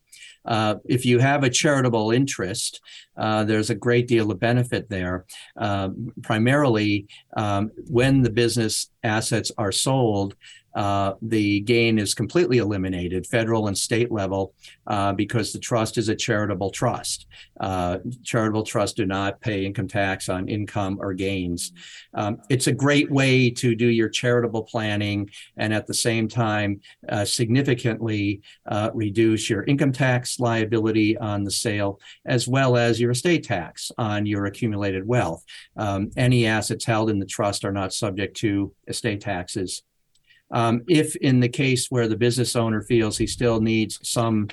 Uh, 0.47 0.76
if 0.85 1.05
you 1.05 1.19
have 1.19 1.43
a 1.43 1.50
charitable 1.50 2.11
interest, 2.11 2.81
uh, 3.17 3.45
there's 3.45 3.71
a 3.71 3.75
great 3.75 4.07
deal 4.07 4.31
of 4.31 4.41
benefit 4.41 4.88
there. 4.88 5.25
Uh, 5.57 5.91
primarily, 6.23 7.07
um, 7.37 7.71
when 7.88 8.23
the 8.23 8.31
business 8.31 8.91
assets 9.03 9.50
are 9.59 9.73
sold, 9.73 10.37
uh, 10.76 11.14
the 11.23 11.61
gain 11.61 11.99
is 11.99 12.14
completely 12.14 12.59
eliminated, 12.59 13.26
federal 13.26 13.66
and 13.66 13.76
state 13.76 14.12
level, 14.12 14.52
uh, 14.87 15.12
because 15.14 15.50
the 15.52 15.59
trust 15.59 15.97
is 15.97 16.11
a 16.11 16.14
charitable 16.14 16.71
trust. 16.71 17.26
Uh, 17.59 17.99
charitable 18.23 18.62
trusts 18.62 18.95
do 18.95 19.06
not 19.06 19.40
pay 19.40 19.64
income 19.64 19.88
tax 19.88 20.28
on 20.28 20.49
income 20.49 20.99
or 21.00 21.14
gains. 21.14 21.73
Um, 22.12 22.38
it's 22.50 22.66
a 22.66 22.73
great 22.73 23.11
way 23.11 23.49
to 23.50 23.75
do 23.75 23.87
your 23.87 24.11
charitable 24.11 24.64
planning 24.64 25.30
and 25.56 25.73
at 25.73 25.87
the 25.87 25.95
same 25.95 26.28
time 26.28 26.80
uh, 27.09 27.25
significantly 27.25 28.42
uh, 28.66 28.90
reduce 28.92 29.49
your 29.49 29.64
income 29.64 29.92
tax 29.92 30.38
liability 30.38 31.16
on 31.16 31.42
the 31.42 31.50
sale, 31.50 31.99
as 32.26 32.47
well 32.47 32.76
as 32.76 33.00
your 33.00 33.12
estate 33.12 33.45
tax 33.45 33.90
on 33.97 34.26
your 34.26 34.45
accumulated 34.45 35.09
wealth. 35.09 35.42
Um, 35.78 36.11
any 36.18 36.47
assets 36.47 36.85
held 36.85 37.09
in 37.09 37.18
the 37.18 37.25
trust 37.25 37.64
are 37.64 37.73
not 37.73 37.95
subject 37.95 38.37
to 38.38 38.75
estate 38.87 39.23
taxes. 39.23 39.83
Um, 40.50 40.83
if 40.88 41.17
in 41.17 41.41
the 41.41 41.49
case 41.49 41.91
where 41.91 42.09
the 42.09 42.17
business 42.17 42.55
owner 42.55 42.83
feels 42.83 43.19
he 43.19 43.26
still 43.26 43.61
needs 43.61 43.99
some 44.09 44.49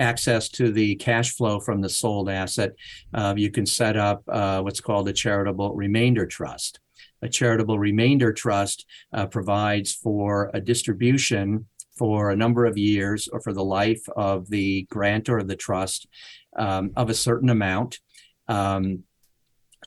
access 0.00 0.48
to 0.48 0.72
the 0.72 0.96
cash 0.96 1.34
flow 1.34 1.60
from 1.60 1.80
the 1.80 1.88
sold 1.88 2.28
asset, 2.28 2.72
uh, 3.14 3.34
you 3.36 3.50
can 3.50 3.66
set 3.66 3.96
up 3.96 4.22
uh, 4.28 4.60
what's 4.60 4.80
called 4.80 5.08
a 5.08 5.12
charitable 5.12 5.74
remainder 5.74 6.26
trust. 6.26 6.80
A 7.22 7.28
charitable 7.28 7.78
remainder 7.78 8.32
trust 8.32 8.84
uh, 9.12 9.26
provides 9.26 9.92
for 9.92 10.50
a 10.54 10.60
distribution 10.60 11.66
for 11.96 12.30
a 12.30 12.36
number 12.36 12.64
of 12.64 12.76
years 12.76 13.28
or 13.28 13.40
for 13.40 13.52
the 13.52 13.64
life 13.64 14.02
of 14.16 14.48
the 14.48 14.82
grantor 14.90 15.38
of 15.38 15.46
the 15.46 15.56
trust 15.56 16.08
um, 16.56 16.90
of 16.96 17.10
a 17.10 17.14
certain 17.14 17.48
amount. 17.48 18.00
Um, 18.48 19.04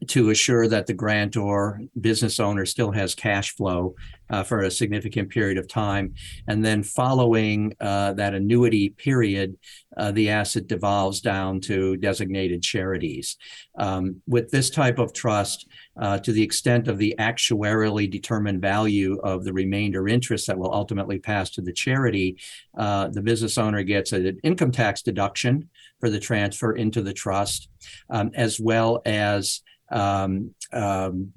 to 0.08 0.30
assure 0.30 0.68
that 0.68 0.88
the 0.88 0.94
grantor 0.94 1.82
business 2.00 2.40
owner 2.40 2.66
still 2.66 2.92
has 2.92 3.16
cash 3.16 3.56
flow 3.56 3.96
uh, 4.30 4.44
for 4.44 4.62
a 4.62 4.72
significant 4.72 5.30
period 5.30 5.58
of 5.58 5.68
time. 5.68 6.14
And 6.48 6.66
then 6.66 6.84
following 6.84 7.74
uh, 7.80 8.14
that 8.14 8.34
annuity 8.34 8.90
period, 8.90 9.58
uh, 9.96 10.12
the 10.12 10.30
asset 10.30 10.68
devolves 10.68 11.22
down 11.22 11.62
to 11.62 11.96
designated 11.98 12.62
charities. 12.62 13.38
Um, 13.78 14.22
with 14.28 14.50
this 14.50 14.70
type 14.70 15.00
of 15.00 15.14
trust, 15.14 15.68
uh, 15.98 16.20
to 16.20 16.32
the 16.32 16.44
extent 16.44 16.88
of 16.88 16.98
the 16.98 17.16
actuarially 17.18 18.10
determined 18.10 18.62
value 18.62 19.18
of 19.24 19.46
the 19.46 19.54
remainder 19.54 20.08
interest 20.08 20.48
that 20.48 20.58
will 20.58 20.74
ultimately 20.74 21.20
pass 21.20 21.50
to 21.52 21.62
the 21.62 21.74
charity, 21.74 22.38
uh, 22.78 23.08
the 23.08 23.22
business 23.22 23.58
owner 23.58 23.84
gets 23.84 24.12
an 24.12 24.38
income 24.44 24.72
tax 24.72 25.02
deduction 25.02 25.70
for 26.00 26.10
the 26.10 26.20
transfer 26.20 26.74
into 26.74 27.02
the 27.02 27.14
trust, 27.14 27.70
um, 28.10 28.32
as 28.36 28.60
well 28.60 29.02
as 29.06 29.62
um, 29.90 30.54
um, 30.74 31.32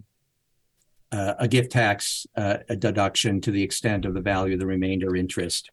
uh, 1.10 1.34
a 1.38 1.48
gift 1.48 1.72
tax 1.72 2.26
uh, 2.36 2.58
a 2.68 2.76
deduction 2.76 3.40
to 3.40 3.50
the 3.50 3.62
extent 3.62 4.04
of 4.04 4.14
the 4.14 4.20
value 4.20 4.54
of 4.54 4.60
the 4.60 4.66
remainder 4.66 5.16
interest. 5.16 5.70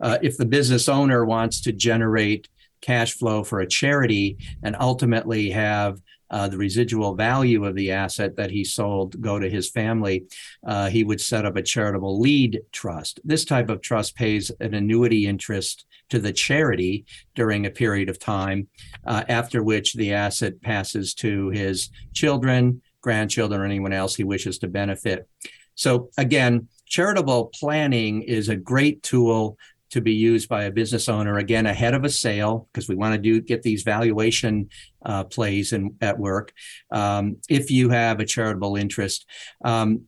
Uh, 0.00 0.18
if 0.22 0.36
the 0.36 0.46
business 0.46 0.88
owner 0.88 1.24
wants 1.24 1.60
to 1.60 1.72
generate 1.72 2.48
cash 2.80 3.12
flow 3.14 3.44
for 3.44 3.60
a 3.60 3.66
charity 3.66 4.38
and 4.62 4.76
ultimately 4.80 5.50
have 5.50 6.00
uh, 6.30 6.48
the 6.48 6.56
residual 6.56 7.14
value 7.14 7.64
of 7.64 7.74
the 7.74 7.90
asset 7.90 8.36
that 8.36 8.50
he 8.50 8.64
sold 8.64 9.20
go 9.20 9.38
to 9.38 9.50
his 9.50 9.70
family, 9.70 10.24
uh, 10.66 10.88
he 10.88 11.04
would 11.04 11.20
set 11.20 11.44
up 11.44 11.56
a 11.56 11.62
charitable 11.62 12.20
lead 12.20 12.60
trust. 12.72 13.20
This 13.24 13.44
type 13.44 13.68
of 13.68 13.80
trust 13.80 14.16
pays 14.16 14.50
an 14.60 14.74
annuity 14.74 15.26
interest 15.26 15.86
to 16.10 16.18
the 16.18 16.32
charity 16.32 17.04
during 17.34 17.66
a 17.66 17.70
period 17.70 18.08
of 18.08 18.18
time, 18.18 18.68
uh, 19.06 19.24
after 19.28 19.62
which 19.62 19.94
the 19.94 20.12
asset 20.12 20.60
passes 20.60 21.14
to 21.14 21.48
his 21.50 21.90
children, 22.12 22.82
grandchildren, 23.00 23.60
or 23.60 23.64
anyone 23.64 23.92
else 23.92 24.14
he 24.14 24.24
wishes 24.24 24.58
to 24.58 24.68
benefit. 24.68 25.28
So, 25.74 26.10
again, 26.18 26.68
charitable 26.86 27.52
planning 27.58 28.22
is 28.22 28.48
a 28.48 28.56
great 28.56 29.02
tool 29.02 29.56
to 29.90 30.00
be 30.00 30.12
used 30.12 30.48
by 30.48 30.64
a 30.64 30.70
business 30.70 31.08
owner 31.08 31.38
again 31.38 31.66
ahead 31.66 31.94
of 31.94 32.04
a 32.04 32.10
sale 32.10 32.68
because 32.72 32.88
we 32.88 32.94
want 32.94 33.14
to 33.14 33.20
do 33.20 33.40
get 33.40 33.62
these 33.62 33.82
valuation 33.82 34.68
uh, 35.04 35.24
plays 35.24 35.72
and 35.72 35.92
at 36.00 36.18
work 36.18 36.52
um, 36.92 37.36
if 37.48 37.70
you 37.70 37.90
have 37.90 38.20
a 38.20 38.24
charitable 38.24 38.76
interest 38.76 39.26
um, 39.64 40.02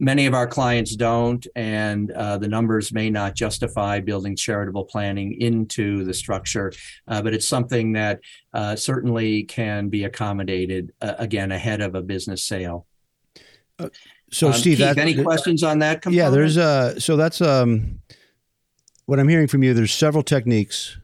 Many 0.00 0.26
of 0.26 0.34
our 0.34 0.46
clients 0.46 0.94
don't, 0.94 1.44
and 1.56 2.12
uh, 2.12 2.38
the 2.38 2.46
numbers 2.46 2.92
may 2.92 3.10
not 3.10 3.34
justify 3.34 3.98
building 3.98 4.36
charitable 4.36 4.84
planning 4.84 5.40
into 5.40 6.04
the 6.04 6.14
structure, 6.14 6.72
uh, 7.08 7.20
but 7.20 7.34
it's 7.34 7.48
something 7.48 7.94
that 7.94 8.20
uh, 8.54 8.76
certainly 8.76 9.42
can 9.42 9.88
be 9.88 10.04
accommodated 10.04 10.92
uh, 11.02 11.14
again 11.18 11.50
ahead 11.50 11.80
of 11.80 11.96
a 11.96 12.02
business 12.02 12.44
sale. 12.44 12.86
Uh, 13.80 13.88
so, 14.30 14.48
um, 14.48 14.52
Steve, 14.52 14.78
Keith, 14.78 14.98
any 14.98 15.20
questions 15.20 15.64
on 15.64 15.80
that? 15.80 16.02
Component? 16.02 16.16
Yeah, 16.16 16.30
there's 16.30 16.56
uh, 16.56 17.00
so 17.00 17.16
that's 17.16 17.40
um, 17.40 17.98
what 19.08 19.18
I'm 19.18 19.28
hearing 19.28 19.48
from 19.48 19.62
you. 19.62 19.72
There's 19.72 19.94
several 19.94 20.22
techniques 20.22 20.98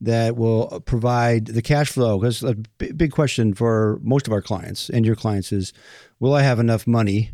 that 0.00 0.36
will 0.36 0.82
provide 0.84 1.46
the 1.46 1.62
cash 1.62 1.88
flow 1.88 2.18
because 2.18 2.42
a 2.42 2.54
big 2.54 3.12
question 3.12 3.54
for 3.54 4.00
most 4.02 4.26
of 4.26 4.32
our 4.32 4.42
clients 4.42 4.88
and 4.88 5.06
your 5.06 5.14
clients 5.14 5.52
is, 5.52 5.72
will 6.18 6.34
I 6.34 6.42
have 6.42 6.58
enough 6.58 6.84
money? 6.84 7.30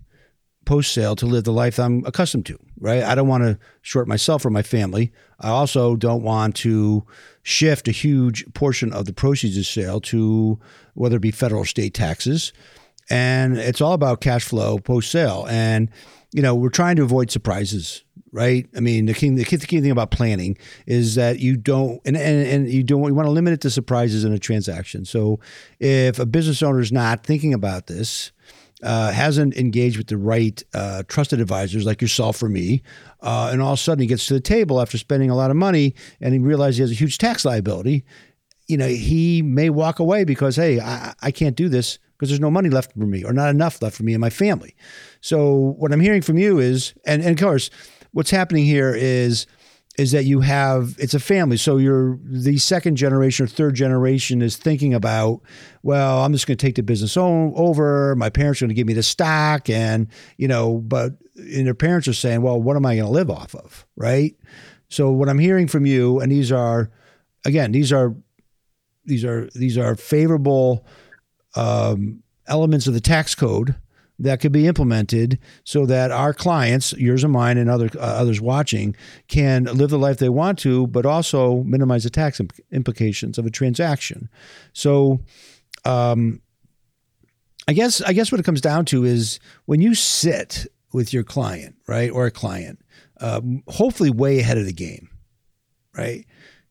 post 0.65 0.95
sale 0.95 1.15
to 1.15 1.27
live 1.27 1.45
the 1.45 1.53
life 1.53 1.79
I'm 1.79 2.05
accustomed 2.07 2.47
to, 2.47 2.59
right? 2.81 3.03
I 3.03 3.15
don't 3.15 3.29
want 3.29 3.45
to 3.45 3.59
short 3.83 4.09
myself 4.09 4.47
or 4.47 4.51
my 4.51 4.63
family. 4.63 5.13
I 5.39 5.51
also 5.51 5.95
don't 5.95 6.23
want 6.23 6.57
to 6.57 7.05
shift 7.43 7.87
a 7.87 7.93
huge 7.93 8.51
portion 8.55 8.91
of 8.91 9.05
the 9.05 9.13
proceeds 9.13 9.59
of 9.59 9.67
sale 9.67 10.01
to 10.01 10.59
whether 10.95 11.17
it 11.17 11.21
be 11.21 11.33
federal 11.33 11.63
or 11.63 11.67
state 11.67 11.93
taxes. 11.93 12.55
And 13.11 13.59
it's 13.59 13.83
all 13.83 13.93
about 13.93 14.23
cash 14.23 14.45
flow 14.45 14.79
post 14.79 15.11
sale. 15.11 15.47
And, 15.51 15.91
you 16.33 16.41
know, 16.41 16.55
we're 16.55 16.71
trying 16.71 16.97
to 16.97 17.03
avoid 17.03 17.31
surprises, 17.31 18.03
right? 18.35 18.67
I 18.77 18.81
mean, 18.81 19.07
the 19.07 19.15
key, 19.15 19.31
the 19.31 19.45
key, 19.45 19.55
the 19.55 19.67
key 19.67 19.81
thing 19.81 19.93
about 19.93 20.11
planning 20.11 20.59
is 20.87 21.15
that 21.15 21.39
you 21.39 21.57
don't, 21.57 22.01
and, 22.05 22.17
and, 22.17 22.47
and 22.49 22.69
you 22.69 22.83
don't, 22.83 23.05
you 23.05 23.15
want 23.15 23.27
to 23.27 23.31
limit 23.33 23.53
it 23.53 23.61
to 23.61 23.71
surprises 23.71 24.25
in 24.25 24.33
a 24.33 24.41
transaction. 24.41 25.05
So 25.05 25.39
if 25.79 26.19
a 26.19 26.27
business 26.27 26.61
owner 26.61 26.81
is 26.81 26.91
not 26.91 27.25
thinking 27.25 27.55
about 27.55 27.87
this, 27.87 28.33
uh, 28.83 29.13
hasn't 29.13 29.57
engaged 29.57 29.97
with 29.97 30.09
the 30.09 30.17
right 30.17 30.61
uh, 30.75 31.05
trusted 31.07 31.41
advisors 31.41 31.87
like 31.87 32.03
yourself 32.03 32.43
or 32.43 32.49
me, 32.49 32.83
uh, 33.21 33.51
and 33.53 33.63
all 33.63 33.75
of 33.75 33.79
a 33.79 33.83
sudden 33.83 34.03
he 34.03 34.09
gets 34.09 34.27
to 34.27 34.35
the 34.35 34.41
table 34.41 34.81
after 34.81 34.99
spending 34.99 35.31
a 35.31 35.37
lot 35.37 35.53
of 35.53 35.57
money 35.57 35.95
and 36.21 36.35
he 36.35 36.41
realizes 36.41 36.77
he 36.79 36.83
has 36.83 36.91
a 36.91 36.95
huge 36.95 37.19
tax 37.19 37.45
liability, 37.45 38.05
you 38.67 38.77
know, 38.77 38.89
he 38.89 39.43
may 39.43 39.71
walk 39.71 40.01
away 40.01 40.25
because, 40.25 40.57
hey, 40.57 40.81
I, 40.81 41.15
I 41.23 41.31
can't 41.31 41.55
do 41.55 41.69
this 41.69 42.01
because 42.17 42.31
there's 42.31 42.41
no 42.41 42.51
money 42.51 42.69
left 42.69 42.93
for 42.93 43.07
me 43.07 43.25
or 43.25 43.33
not 43.33 43.51
enough 43.51 43.81
left 43.81 43.97
for 43.97 44.03
me 44.03 44.15
and 44.15 44.21
my 44.21 44.31
family. 44.31 44.75
So 45.21 45.75
what 45.79 45.93
I'm 45.93 46.01
hearing 46.01 46.23
from 46.23 46.39
you 46.39 46.59
is, 46.59 46.95
and, 47.07 47.23
and 47.23 47.39
of 47.39 47.45
course, 47.45 47.71
what's 48.15 48.31
happening 48.31 48.65
here 48.65 48.95
is 48.95 49.47
is 49.97 50.11
that 50.11 50.25
you 50.25 50.41
have 50.41 50.97
it's 50.99 51.15
a 51.15 51.21
family. 51.21 51.57
So 51.57 51.77
you're 51.77 52.19
the 52.25 52.59
second 52.59 52.97
generation 52.97 53.45
or 53.45 53.47
third 53.47 53.75
generation 53.75 54.43
is 54.43 54.57
thinking 54.57 54.95
about 54.95 55.41
well 55.83 56.25
i'm 56.25 56.33
just 56.33 56.47
going 56.47 56.57
to 56.57 56.67
take 56.67 56.77
the 56.77 56.83
business 56.83 57.17
over. 57.17 58.17
My 58.17 58.31
parents 58.31 58.61
are 58.61 58.65
going 58.65 58.71
to 58.71 58.75
give 58.75 58.87
me 58.87 58.95
the 58.95 59.03
stock 59.03 59.69
and 59.69 60.09
you 60.39 60.49
know 60.49 60.79
but 60.79 61.13
and 61.37 61.67
their 61.67 61.75
parents 61.75 62.09
are 62.09 62.15
saying 62.15 62.43
well 62.43 62.61
what 62.61 62.77
am 62.77 62.87
i 62.87 62.95
going 62.97 63.07
to 63.07 63.13
live 63.13 63.31
off 63.31 63.55
of 63.55 63.85
right? 63.97 64.35
So 64.89 65.11
what 65.11 65.29
i'm 65.29 65.39
hearing 65.39 65.69
from 65.69 65.87
you 65.87 66.21
and 66.21 66.33
these 66.33 66.51
are 66.51 66.91
again 67.45 67.73
these 67.73 67.93
are 67.93 68.15
these 69.05 69.25
are 69.25 69.49
these 69.55 69.77
are 69.77 69.97
favorable 69.97 70.87
um, 71.57 72.23
elements 72.47 72.87
of 72.87 72.95
the 72.95 73.01
tax 73.01 73.35
code 73.35 73.77
that 74.19 74.41
could 74.41 74.53
be 74.53 74.67
implemented 74.67 75.39
so 75.65 75.87
that 75.87 76.11
our 76.11 76.33
clients, 76.33 76.93
yours 76.95 77.25
and 77.25 77.33
mine, 77.33 77.59
and 77.59 77.69
other 77.69 77.91
uh, 77.97 78.01
others 78.01 78.41
watching, 78.41 78.95
can 79.29 79.65
live 79.65 79.91
the 79.91 79.99
life 79.99 80.19
they 80.19 80.29
want 80.29 80.59
to, 80.61 80.87
but 80.89 81.05
also 81.05 81.63
minimize 81.65 82.05
the 82.05 82.11
tax 82.11 82.41
imp- 82.41 82.53
implications 82.71 83.39
of 83.39 83.47
a 83.47 83.51
transaction. 83.51 84.29
So, 84.73 85.21
um, 85.85 86.41
I 87.67 87.73
guess 87.73 88.01
I 88.03 88.13
guess 88.13 88.31
what 88.31 88.41
it 88.41 88.45
comes 88.45 88.61
down 88.61 88.85
to 88.87 89.05
is 89.05 89.41
when 89.65 89.81
you 89.81 89.95
sit 89.95 90.67
with 90.93 91.13
your 91.13 91.25
client, 91.25 91.75
right, 91.89 92.11
or 92.11 92.27
a 92.27 92.31
client, 92.31 92.79
um, 93.21 93.63
hopefully 93.67 94.11
way 94.11 94.39
ahead 94.39 94.59
of 94.59 94.67
the 94.67 94.73
game, 94.73 95.09
right? 95.97 96.25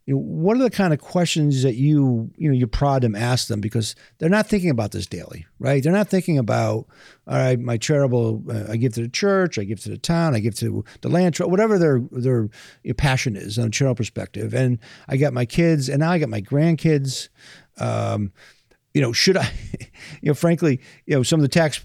You 0.05 0.15
know, 0.15 0.19
what 0.19 0.57
are 0.57 0.63
the 0.63 0.69
kind 0.69 0.93
of 0.93 1.00
questions 1.00 1.63
that 1.63 1.75
you 1.75 2.29
you 2.36 2.50
know 2.50 2.55
you 2.55 2.67
prod 2.67 3.03
them, 3.03 3.15
ask 3.15 3.48
them 3.48 3.62
because 3.62 3.95
they're 4.17 4.29
not 4.29 4.48
thinking 4.48 4.69
about 4.69 4.91
this 4.91 5.07
daily, 5.07 5.45
right? 5.60 5.81
They're 5.81 5.93
not 5.93 6.10
thinking 6.10 6.38
about 6.38 6.88
all 7.25 7.38
right, 7.38 7.57
my 7.57 7.77
charitable, 7.77 8.43
uh, 8.50 8.72
I 8.72 8.75
give 8.75 8.93
to 8.95 9.01
the 9.01 9.07
church, 9.07 9.57
I 9.57 9.63
give 9.63 9.79
to 9.83 9.89
the 9.89 9.98
town, 9.98 10.36
I 10.36 10.39
give 10.39 10.55
to 10.55 10.83
the 11.01 11.10
land, 11.10 11.38
whatever 11.38 11.79
their 11.79 12.01
their 12.12 12.50
passion 12.98 13.38
is 13.38 13.57
on 13.57 13.67
a 13.67 13.69
charitable 13.69 13.95
perspective, 13.95 14.53
and 14.53 14.79
I 15.07 15.15
got 15.15 15.33
my 15.33 15.45
kids, 15.45 15.88
and 15.88 16.00
now 16.00 16.12
I 16.12 16.19
got 16.19 16.29
my 16.29 16.41
grandkids. 16.41 17.29
Um, 17.79 18.33
you 18.93 19.01
know, 19.01 19.13
should 19.13 19.38
I, 19.38 19.50
you 20.22 20.27
know, 20.27 20.33
frankly, 20.33 20.81
you 21.05 21.15
know, 21.15 21.24
some 21.24 21.39
of 21.39 21.43
the 21.43 21.48
tax 21.48 21.83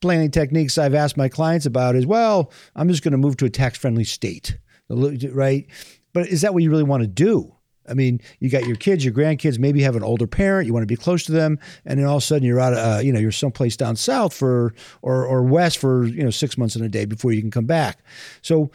planning 0.00 0.30
techniques 0.30 0.76
I've 0.76 0.94
asked 0.94 1.16
my 1.16 1.28
clients 1.28 1.66
about 1.66 1.94
is, 1.94 2.06
well, 2.06 2.52
I'm 2.74 2.88
just 2.88 3.02
going 3.02 3.12
to 3.12 3.18
move 3.18 3.36
to 3.38 3.44
a 3.44 3.50
tax 3.50 3.78
friendly 3.78 4.04
state, 4.04 4.58
right? 4.88 5.66
But 6.12 6.28
is 6.28 6.40
that 6.42 6.52
what 6.52 6.62
you 6.62 6.70
really 6.70 6.82
want 6.82 7.02
to 7.02 7.06
do? 7.06 7.54
I 7.90 7.94
mean, 7.94 8.20
you 8.38 8.48
got 8.48 8.66
your 8.66 8.76
kids, 8.76 9.04
your 9.04 9.12
grandkids, 9.12 9.58
maybe 9.58 9.80
you 9.80 9.84
have 9.84 9.96
an 9.96 10.02
older 10.02 10.26
parent, 10.26 10.66
you 10.66 10.72
want 10.72 10.82
to 10.82 10.86
be 10.86 10.96
close 10.96 11.24
to 11.24 11.32
them, 11.32 11.58
and 11.84 11.98
then 11.98 12.06
all 12.06 12.16
of 12.16 12.22
a 12.22 12.26
sudden 12.26 12.44
you're 12.44 12.60
out, 12.60 12.72
of, 12.72 12.78
uh, 12.78 13.00
you 13.00 13.12
know, 13.12 13.18
you're 13.18 13.32
someplace 13.32 13.76
down 13.76 13.96
south 13.96 14.32
for 14.32 14.74
or 15.02 15.24
or 15.24 15.42
west 15.42 15.78
for 15.78 16.06
you 16.06 16.22
know 16.22 16.30
six 16.30 16.56
months 16.56 16.76
in 16.76 16.84
a 16.84 16.88
day 16.88 17.04
before 17.04 17.32
you 17.32 17.40
can 17.40 17.50
come 17.50 17.66
back. 17.66 17.98
So 18.42 18.70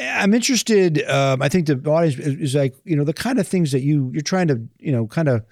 I'm 0.00 0.34
interested. 0.34 1.06
Um, 1.08 1.42
I 1.42 1.48
think 1.48 1.66
the 1.66 1.74
audience 1.90 2.18
is, 2.18 2.54
like 2.54 2.74
you 2.84 2.96
know 2.96 3.04
the 3.04 3.12
kind 3.12 3.38
of 3.38 3.46
things 3.46 3.72
that 3.72 3.80
you 3.80 4.10
you're 4.12 4.22
trying 4.22 4.48
to 4.48 4.62
you 4.78 4.92
know 4.92 5.06
kind 5.06 5.28
of 5.28 5.44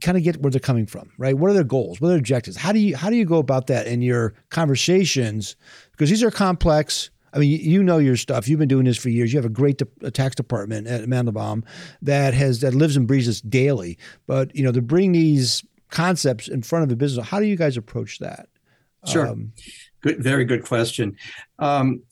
kind 0.00 0.16
of 0.16 0.22
get 0.22 0.40
where 0.40 0.50
they're 0.50 0.60
coming 0.60 0.86
from, 0.86 1.10
right? 1.18 1.36
What 1.36 1.50
are 1.50 1.54
their 1.54 1.64
goals? 1.64 2.00
What 2.00 2.08
are 2.08 2.10
their 2.10 2.18
objectives? 2.18 2.56
How 2.56 2.72
do 2.72 2.78
you 2.78 2.96
how 2.96 3.10
do 3.10 3.16
you 3.16 3.24
go 3.24 3.38
about 3.38 3.66
that 3.66 3.86
in 3.86 4.02
your 4.02 4.34
conversations? 4.50 5.56
Because 5.92 6.10
these 6.10 6.22
are 6.22 6.30
complex 6.30 7.10
I 7.32 7.38
mean, 7.38 7.60
you 7.60 7.82
know 7.82 7.98
your 7.98 8.16
stuff. 8.16 8.48
You've 8.48 8.58
been 8.58 8.68
doing 8.68 8.84
this 8.84 8.96
for 8.96 9.08
years. 9.08 9.32
You 9.32 9.38
have 9.38 9.46
a 9.46 9.50
great 9.50 9.78
de- 9.78 10.10
tax 10.10 10.34
department 10.34 10.86
at 10.86 11.04
Mandelbaum 11.04 11.64
that 12.02 12.34
has 12.34 12.60
that 12.60 12.74
lives 12.74 12.96
and 12.96 13.06
breathes 13.06 13.26
this 13.26 13.40
daily. 13.40 13.98
But 14.26 14.54
you 14.54 14.62
know, 14.62 14.72
to 14.72 14.82
bring 14.82 15.12
these 15.12 15.64
concepts 15.90 16.48
in 16.48 16.62
front 16.62 16.84
of 16.84 16.92
a 16.92 16.96
business, 16.96 17.26
how 17.26 17.40
do 17.40 17.46
you 17.46 17.56
guys 17.56 17.76
approach 17.76 18.18
that? 18.18 18.48
Sure, 19.06 19.28
um, 19.28 19.52
good, 20.02 20.22
very 20.22 20.44
good 20.44 20.64
question. 20.64 21.16
Um, 21.58 22.02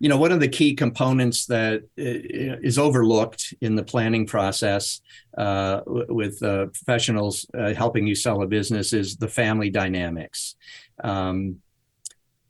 you 0.00 0.08
know, 0.08 0.18
one 0.18 0.32
of 0.32 0.40
the 0.40 0.48
key 0.48 0.74
components 0.74 1.46
that 1.46 1.82
is 1.96 2.78
overlooked 2.78 3.54
in 3.60 3.74
the 3.74 3.82
planning 3.82 4.26
process 4.26 5.00
uh, 5.38 5.80
with 5.86 6.42
uh, 6.42 6.66
professionals 6.66 7.46
uh, 7.56 7.72
helping 7.74 8.06
you 8.06 8.14
sell 8.14 8.42
a 8.42 8.46
business 8.46 8.92
is 8.92 9.16
the 9.16 9.28
family 9.28 9.70
dynamics. 9.70 10.56
Um, 11.02 11.60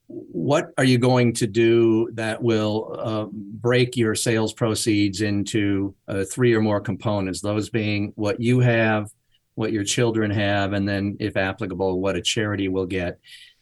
what 0.07 0.73
are 0.77 0.85
you 0.85 0.99
going 0.99 1.33
to 1.33 1.47
do 1.47 2.11
that 2.13 2.43
will 2.43 2.97
uh, 2.99 3.27
break 3.33 3.97
your 3.97 4.15
sales 4.15 4.53
proceeds 4.53 5.23
into 5.23 5.95
uh, 6.09 6.25
three 6.25 6.55
or 6.55 6.61
more 6.61 6.81
components 6.81 7.41
those 7.41 7.71
being 7.71 8.13
what 8.15 8.41
you 8.41 8.61
have 8.61 9.11
what 9.55 9.73
your 9.73 9.85
children 9.85 10.31
have 10.31 10.73
and 10.73 10.87
then 10.87 11.17
if 11.21 11.37
applicable 11.37 12.01
what 12.01 12.17
a 12.17 12.23
charity 12.23 12.69
will 12.69 12.87
get 12.87 13.19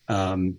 um, 0.09 0.57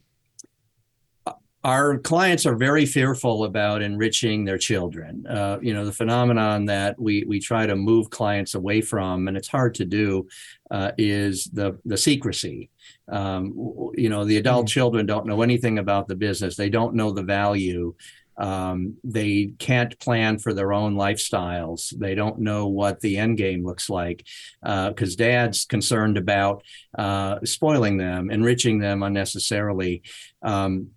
our 1.63 1.97
clients 1.97 2.45
are 2.45 2.55
very 2.55 2.85
fearful 2.85 3.45
about 3.45 3.81
enriching 3.81 4.43
their 4.43 4.57
children. 4.57 5.25
Uh, 5.25 5.57
you 5.61 5.73
know, 5.73 5.85
the 5.85 5.93
phenomenon 5.93 6.65
that 6.65 6.99
we 6.99 7.23
we 7.23 7.39
try 7.39 7.65
to 7.65 7.75
move 7.75 8.09
clients 8.09 8.53
away 8.53 8.81
from, 8.81 9.27
and 9.29 9.37
it's 9.37 9.47
hard 9.47 9.75
to 9.75 9.85
do, 9.85 10.27
uh, 10.73 10.91
is 10.97 11.45
the 11.53 11.77
the 11.85 11.97
secrecy. 11.97 12.69
Um, 13.07 13.53
you 13.95 14.09
know, 14.09 14.25
the 14.25 14.37
adult 14.37 14.65
mm-hmm. 14.65 14.73
children 14.73 15.05
don't 15.05 15.27
know 15.27 15.43
anything 15.43 15.77
about 15.77 16.07
the 16.07 16.15
business. 16.15 16.55
They 16.55 16.69
don't 16.69 16.95
know 16.95 17.11
the 17.11 17.23
value. 17.23 17.93
Um, 18.35 18.97
they 19.03 19.53
can't 19.59 19.97
plan 19.99 20.39
for 20.39 20.55
their 20.55 20.73
own 20.73 20.95
lifestyles. 20.95 21.95
They 21.95 22.15
don't 22.15 22.39
know 22.39 22.65
what 22.67 22.99
the 23.01 23.17
end 23.17 23.37
game 23.37 23.63
looks 23.63 23.87
like 23.87 24.25
because 24.63 25.13
uh, 25.13 25.17
dad's 25.17 25.65
concerned 25.65 26.17
about 26.17 26.63
uh, 26.97 27.39
spoiling 27.43 27.97
them, 27.97 28.31
enriching 28.31 28.79
them 28.79 29.03
unnecessarily. 29.03 30.01
Um, 30.41 30.89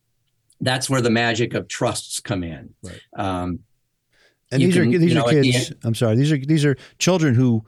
that's 0.59 0.89
where 0.89 1.03
the 1.03 1.11
magic 1.11 1.53
of 1.53 1.69
trusts 1.69 2.19
come 2.21 2.43
in. 2.43 2.71
Right. 2.83 3.01
Um, 3.15 3.59
and 4.51 4.63
these 4.63 4.75
can, 4.75 4.95
are 4.95 4.99
these 4.99 5.13
are 5.13 5.15
know, 5.17 5.25
kids. 5.29 5.73
I'm 5.85 5.95
sorry. 5.95 6.17
These 6.17 6.33
are 6.33 6.39
these 6.39 6.65
are 6.65 6.77
children 6.99 7.35
who 7.35 7.67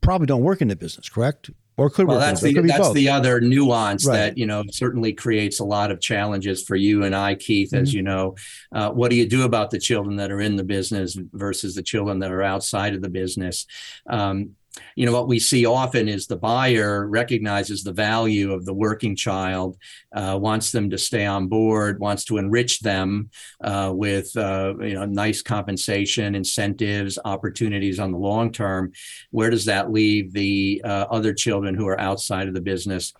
probably 0.00 0.26
don't 0.26 0.42
work 0.42 0.62
in 0.62 0.68
the 0.68 0.76
business, 0.76 1.08
correct? 1.08 1.50
Or 1.76 1.88
could 1.88 2.06
well, 2.06 2.18
work. 2.18 2.26
That's 2.26 2.42
the 2.42 2.52
that's 2.52 2.88
both. 2.88 2.94
the 2.94 3.08
other 3.08 3.40
nuance 3.40 4.06
right. 4.06 4.16
that 4.16 4.38
you 4.38 4.46
know 4.46 4.64
certainly 4.70 5.14
creates 5.14 5.60
a 5.60 5.64
lot 5.64 5.90
of 5.90 6.00
challenges 6.00 6.62
for 6.62 6.76
you 6.76 7.04
and 7.04 7.16
I, 7.16 7.36
Keith. 7.36 7.70
Mm-hmm. 7.70 7.82
As 7.82 7.94
you 7.94 8.02
know, 8.02 8.36
uh, 8.74 8.90
what 8.90 9.10
do 9.10 9.16
you 9.16 9.26
do 9.26 9.44
about 9.44 9.70
the 9.70 9.78
children 9.78 10.16
that 10.16 10.30
are 10.30 10.40
in 10.40 10.56
the 10.56 10.64
business 10.64 11.16
versus 11.32 11.74
the 11.74 11.82
children 11.82 12.18
that 12.18 12.32
are 12.32 12.42
outside 12.42 12.94
of 12.94 13.00
the 13.00 13.08
business? 13.08 13.66
Um, 14.08 14.56
you 14.94 15.06
know 15.06 15.12
what 15.12 15.28
we 15.28 15.38
see 15.38 15.66
often 15.66 16.08
is 16.08 16.26
the 16.26 16.36
buyer 16.36 17.06
recognizes 17.06 17.82
the 17.82 17.92
value 17.92 18.52
of 18.52 18.64
the 18.64 18.74
working 18.74 19.16
child 19.16 19.76
uh, 20.14 20.38
wants 20.40 20.72
them 20.72 20.90
to 20.90 20.98
stay 20.98 21.26
on 21.26 21.48
board 21.48 21.98
wants 21.98 22.24
to 22.24 22.38
enrich 22.38 22.80
them 22.80 23.30
uh, 23.62 23.92
with 23.94 24.36
uh, 24.36 24.74
you 24.80 24.94
know 24.94 25.04
nice 25.04 25.42
compensation 25.42 26.34
incentives 26.34 27.18
opportunities 27.24 27.98
on 27.98 28.12
the 28.12 28.18
long 28.18 28.52
term. 28.52 28.92
Where 29.30 29.50
does 29.50 29.64
that 29.66 29.90
leave 29.90 30.32
the 30.32 30.82
uh, 30.84 31.06
other 31.10 31.32
children 31.34 31.74
who 31.74 31.86
are 31.88 32.00
outside 32.00 32.48
of 32.48 32.54
the 32.54 32.60
business? 32.60 33.12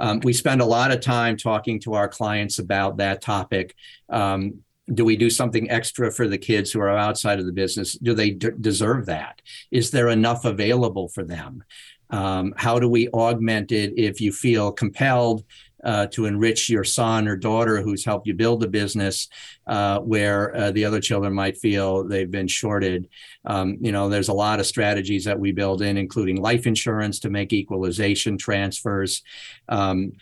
Um, 0.00 0.20
we 0.22 0.32
spend 0.32 0.60
a 0.60 0.66
lot 0.66 0.92
of 0.92 1.00
time 1.00 1.36
talking 1.36 1.80
to 1.80 1.94
our 1.94 2.08
clients 2.08 2.58
about 2.58 2.98
that 2.98 3.20
topic. 3.20 3.74
Um, 4.08 4.62
do 4.94 5.04
we 5.04 5.16
do 5.16 5.30
something 5.30 5.70
extra 5.70 6.10
for 6.10 6.28
the 6.28 6.38
kids 6.38 6.70
who 6.70 6.80
are 6.80 6.96
outside 6.96 7.38
of 7.38 7.46
the 7.46 7.52
business? 7.52 7.94
Do 7.98 8.14
they 8.14 8.30
d- 8.30 8.50
deserve 8.60 9.06
that? 9.06 9.40
Is 9.70 9.90
there 9.90 10.08
enough 10.08 10.44
available 10.44 11.08
for 11.08 11.24
them? 11.24 11.64
Um, 12.10 12.54
how 12.56 12.78
do 12.78 12.88
we 12.88 13.08
augment 13.08 13.70
it 13.70 13.92
if 13.98 14.20
you 14.20 14.32
feel 14.32 14.72
compelled 14.72 15.44
uh, 15.84 16.06
to 16.08 16.26
enrich 16.26 16.68
your 16.68 16.84
son 16.84 17.28
or 17.28 17.36
daughter 17.36 17.80
who's 17.80 18.04
helped 18.04 18.26
you 18.26 18.34
build 18.34 18.60
the 18.60 18.68
business 18.68 19.28
uh, 19.66 20.00
where 20.00 20.56
uh, 20.56 20.70
the 20.72 20.84
other 20.84 21.00
children 21.00 21.32
might 21.32 21.56
feel 21.56 22.02
they've 22.04 22.30
been 22.30 22.48
shorted? 22.48 23.08
Um, 23.44 23.76
you 23.80 23.92
know 23.92 24.08
there's 24.08 24.28
a 24.28 24.34
lot 24.34 24.58
of 24.58 24.66
strategies 24.66 25.24
that 25.24 25.38
we 25.38 25.52
build 25.52 25.82
in 25.82 25.96
including 25.96 26.40
life 26.40 26.66
insurance 26.66 27.20
to 27.20 27.30
make 27.30 27.52
equalization 27.52 28.38
transfers. 28.38 29.22
Um, 29.68 30.12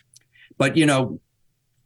but 0.58 0.76
you 0.76 0.86
know 0.86 1.20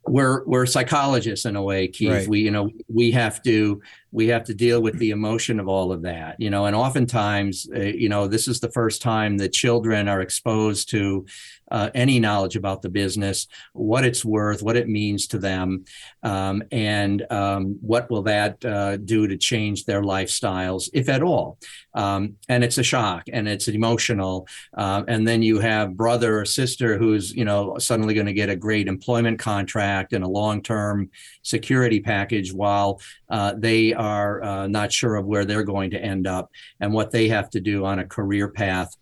we're 0.06 0.44
we're 0.44 0.66
psychologists 0.66 1.44
in 1.46 1.56
a 1.56 1.62
way 1.62 1.86
keith 1.86 2.10
right. 2.10 2.28
we 2.28 2.40
you 2.40 2.50
know 2.50 2.70
we 2.88 3.10
have 3.10 3.42
to 3.42 3.80
we 4.12 4.28
have 4.28 4.44
to 4.44 4.54
deal 4.54 4.80
with 4.80 4.98
the 4.98 5.10
emotion 5.10 5.60
of 5.60 5.68
all 5.68 5.92
of 5.92 6.02
that 6.02 6.36
you 6.38 6.50
know 6.50 6.66
and 6.66 6.76
oftentimes 6.76 7.68
uh, 7.74 7.80
you 7.80 8.08
know 8.08 8.26
this 8.26 8.48
is 8.48 8.60
the 8.60 8.70
first 8.70 9.02
time 9.02 9.36
that 9.38 9.52
children 9.52 10.08
are 10.08 10.20
exposed 10.20 10.90
to 10.90 11.24
uh, 11.70 11.90
any 11.94 12.18
knowledge 12.18 12.56
about 12.56 12.82
the 12.82 12.88
business, 12.88 13.46
what 13.72 14.04
it's 14.04 14.24
worth, 14.24 14.62
what 14.62 14.76
it 14.76 14.88
means 14.88 15.26
to 15.28 15.38
them, 15.38 15.84
um, 16.22 16.62
and 16.72 17.24
um, 17.30 17.78
what 17.80 18.10
will 18.10 18.22
that 18.22 18.64
uh, 18.64 18.96
do 18.96 19.26
to 19.28 19.36
change 19.36 19.84
their 19.84 20.02
lifestyles, 20.02 20.88
if 20.92 21.08
at 21.08 21.22
all. 21.22 21.58
Um, 21.94 22.36
and 22.48 22.64
it's 22.64 22.78
a 22.78 22.82
shock 22.82 23.24
and 23.32 23.48
it's 23.48 23.68
emotional. 23.68 24.48
Uh, 24.76 25.04
and 25.06 25.26
then 25.26 25.42
you 25.42 25.60
have 25.60 25.96
brother 25.96 26.40
or 26.40 26.44
sister 26.44 26.98
who's 26.98 27.32
you 27.34 27.44
know 27.44 27.78
suddenly 27.78 28.14
going 28.14 28.26
to 28.26 28.32
get 28.32 28.50
a 28.50 28.56
great 28.56 28.88
employment 28.88 29.38
contract 29.38 30.12
and 30.12 30.24
a 30.24 30.28
long-term 30.28 31.10
security 31.42 32.00
package 32.00 32.52
while 32.52 33.00
uh, 33.30 33.54
they 33.56 33.92
are 33.94 34.42
uh, 34.42 34.66
not 34.66 34.92
sure 34.92 35.16
of 35.16 35.26
where 35.26 35.44
they're 35.44 35.64
going 35.64 35.90
to 35.90 36.02
end 36.02 36.26
up 36.26 36.50
and 36.80 36.92
what 36.92 37.10
they 37.10 37.28
have 37.28 37.50
to 37.50 37.60
do 37.60 37.84
on 37.84 37.98
a 37.98 38.06
career 38.06 38.48
path. 38.48 38.94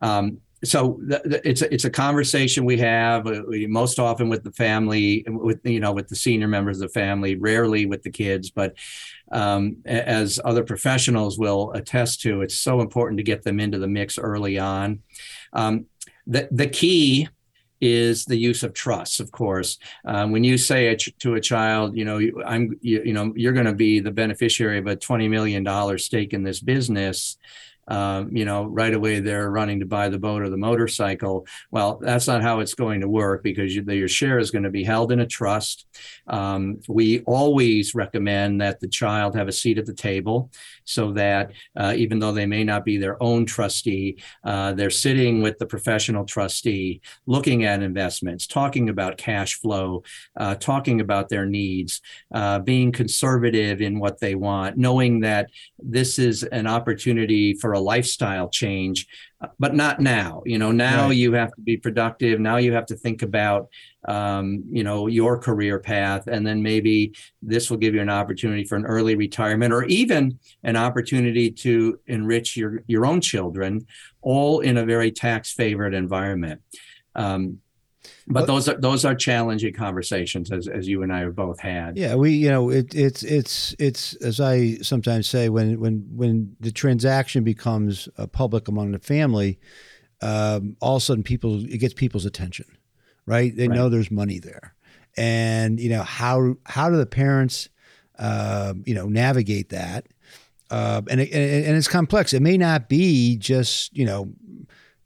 Um, 0.00 0.38
so 0.62 1.00
th- 1.08 1.22
th- 1.22 1.42
it's 1.44 1.62
a, 1.62 1.72
it's 1.72 1.84
a 1.84 1.90
conversation 1.90 2.64
we 2.64 2.78
have 2.78 3.26
uh, 3.26 3.42
we, 3.48 3.66
most 3.66 3.98
often 3.98 4.28
with 4.28 4.44
the 4.44 4.52
family, 4.52 5.24
with 5.26 5.60
you 5.64 5.80
know 5.80 5.92
with 5.92 6.08
the 6.08 6.16
senior 6.16 6.48
members 6.48 6.80
of 6.80 6.88
the 6.88 7.00
family, 7.00 7.36
rarely 7.36 7.86
with 7.86 8.02
the 8.02 8.10
kids. 8.10 8.50
But 8.50 8.74
um, 9.32 9.78
as 9.86 10.38
other 10.44 10.62
professionals 10.62 11.38
will 11.38 11.72
attest 11.72 12.20
to, 12.22 12.42
it's 12.42 12.56
so 12.56 12.80
important 12.80 13.18
to 13.18 13.24
get 13.24 13.42
them 13.42 13.58
into 13.58 13.78
the 13.78 13.88
mix 13.88 14.18
early 14.18 14.58
on. 14.58 15.00
Um, 15.52 15.86
the 16.26 16.48
the 16.50 16.68
key 16.68 17.28
is 17.80 18.24
the 18.24 18.36
use 18.36 18.62
of 18.62 18.72
trust 18.72 19.20
of 19.20 19.30
course 19.30 19.78
um, 20.04 20.32
when 20.32 20.44
you 20.44 20.58
say 20.58 20.94
to 20.94 21.34
a 21.34 21.40
child 21.40 21.96
you 21.96 22.04
know 22.04 22.20
i'm 22.46 22.78
you, 22.80 23.02
you 23.04 23.12
know 23.12 23.32
you're 23.36 23.52
going 23.52 23.66
to 23.66 23.74
be 23.74 24.00
the 24.00 24.10
beneficiary 24.10 24.78
of 24.78 24.86
a 24.86 24.96
20 24.96 25.28
million 25.28 25.62
dollar 25.62 25.98
stake 25.98 26.32
in 26.32 26.42
this 26.42 26.60
business 26.60 27.36
um, 27.90 28.34
you 28.34 28.44
know, 28.44 28.64
right 28.64 28.94
away 28.94 29.18
they're 29.18 29.50
running 29.50 29.80
to 29.80 29.86
buy 29.86 30.08
the 30.08 30.18
boat 30.18 30.42
or 30.42 30.48
the 30.48 30.56
motorcycle. 30.56 31.46
Well, 31.72 31.98
that's 32.00 32.28
not 32.28 32.40
how 32.40 32.60
it's 32.60 32.74
going 32.74 33.00
to 33.00 33.08
work 33.08 33.42
because 33.42 33.74
you, 33.74 33.82
your 33.82 34.08
share 34.08 34.38
is 34.38 34.52
going 34.52 34.62
to 34.62 34.70
be 34.70 34.84
held 34.84 35.10
in 35.10 35.18
a 35.18 35.26
trust. 35.26 35.86
Um, 36.28 36.80
we 36.88 37.20
always 37.22 37.92
recommend 37.94 38.60
that 38.60 38.78
the 38.78 38.88
child 38.88 39.34
have 39.34 39.48
a 39.48 39.52
seat 39.52 39.76
at 39.76 39.86
the 39.86 39.92
table 39.92 40.50
so 40.84 41.12
that 41.12 41.52
uh, 41.76 41.94
even 41.96 42.18
though 42.18 42.32
they 42.32 42.46
may 42.46 42.64
not 42.64 42.84
be 42.84 42.96
their 42.96 43.20
own 43.22 43.46
trustee, 43.46 44.18
uh, 44.44 44.72
they're 44.72 44.90
sitting 44.90 45.42
with 45.42 45.58
the 45.58 45.66
professional 45.66 46.24
trustee, 46.24 47.00
looking 47.26 47.64
at 47.64 47.82
investments, 47.82 48.46
talking 48.46 48.88
about 48.88 49.16
cash 49.16 49.60
flow, 49.60 50.02
uh, 50.36 50.54
talking 50.56 51.00
about 51.00 51.28
their 51.28 51.46
needs, 51.46 52.00
uh, 52.34 52.58
being 52.58 52.92
conservative 52.92 53.80
in 53.80 53.98
what 53.98 54.20
they 54.20 54.34
want, 54.34 54.76
knowing 54.76 55.20
that 55.20 55.50
this 55.78 56.18
is 56.18 56.42
an 56.44 56.66
opportunity 56.66 57.54
for 57.54 57.72
a 57.72 57.80
lifestyle 57.80 58.48
change, 58.48 59.06
but 59.58 59.74
not 59.74 60.00
now. 60.00 60.42
You 60.44 60.58
know, 60.58 60.70
now 60.70 61.06
right. 61.06 61.16
you 61.16 61.32
have 61.32 61.52
to 61.54 61.60
be 61.60 61.76
productive. 61.76 62.40
Now 62.40 62.58
you 62.58 62.72
have 62.72 62.86
to 62.86 62.96
think 62.96 63.22
about, 63.22 63.68
um, 64.06 64.64
you 64.70 64.84
know, 64.84 65.06
your 65.06 65.38
career 65.38 65.78
path, 65.78 66.26
and 66.26 66.46
then 66.46 66.62
maybe 66.62 67.14
this 67.42 67.70
will 67.70 67.78
give 67.78 67.94
you 67.94 68.02
an 68.02 68.10
opportunity 68.10 68.64
for 68.64 68.76
an 68.76 68.86
early 68.86 69.14
retirement, 69.14 69.72
or 69.72 69.84
even 69.84 70.38
an 70.62 70.76
opportunity 70.76 71.50
to 71.50 71.98
enrich 72.06 72.56
your 72.56 72.82
your 72.86 73.06
own 73.06 73.20
children, 73.20 73.86
all 74.20 74.60
in 74.60 74.76
a 74.76 74.84
very 74.84 75.10
tax 75.10 75.52
favored 75.52 75.94
environment. 75.94 76.60
Um, 77.14 77.58
but 78.30 78.46
those 78.46 78.68
are 78.68 78.80
those 78.80 79.04
are 79.04 79.14
challenging 79.14 79.74
conversations 79.74 80.50
as, 80.52 80.68
as 80.68 80.88
you 80.88 81.02
and 81.02 81.12
I 81.12 81.20
have 81.20 81.34
both 81.34 81.58
had. 81.60 81.96
Yeah, 81.96 82.14
we 82.14 82.32
you 82.32 82.48
know 82.48 82.70
it, 82.70 82.94
it's 82.94 83.22
it's 83.22 83.74
it's 83.78 84.14
as 84.16 84.40
I 84.40 84.76
sometimes 84.76 85.28
say 85.28 85.48
when 85.48 85.80
when 85.80 86.06
when 86.14 86.56
the 86.60 86.70
transaction 86.70 87.44
becomes 87.44 88.08
uh, 88.16 88.26
public 88.26 88.68
among 88.68 88.92
the 88.92 88.98
family, 88.98 89.58
um, 90.22 90.76
all 90.80 90.96
of 90.96 91.02
a 91.02 91.04
sudden 91.04 91.24
people 91.24 91.64
it 91.64 91.78
gets 91.78 91.94
people's 91.94 92.24
attention, 92.24 92.66
right? 93.26 93.54
They 93.54 93.68
right. 93.68 93.74
know 93.74 93.88
there's 93.88 94.10
money 94.10 94.38
there, 94.38 94.74
and 95.16 95.80
you 95.80 95.90
know 95.90 96.02
how 96.02 96.54
how 96.66 96.88
do 96.88 96.96
the 96.96 97.06
parents 97.06 97.68
uh, 98.18 98.74
you 98.84 98.94
know 98.94 99.08
navigate 99.08 99.70
that? 99.70 100.06
Uh, 100.70 101.02
and, 101.10 101.20
it, 101.20 101.32
and 101.32 101.76
it's 101.76 101.88
complex. 101.88 102.32
It 102.32 102.42
may 102.42 102.56
not 102.56 102.88
be 102.88 103.36
just 103.36 103.96
you 103.96 104.04
know 104.04 104.32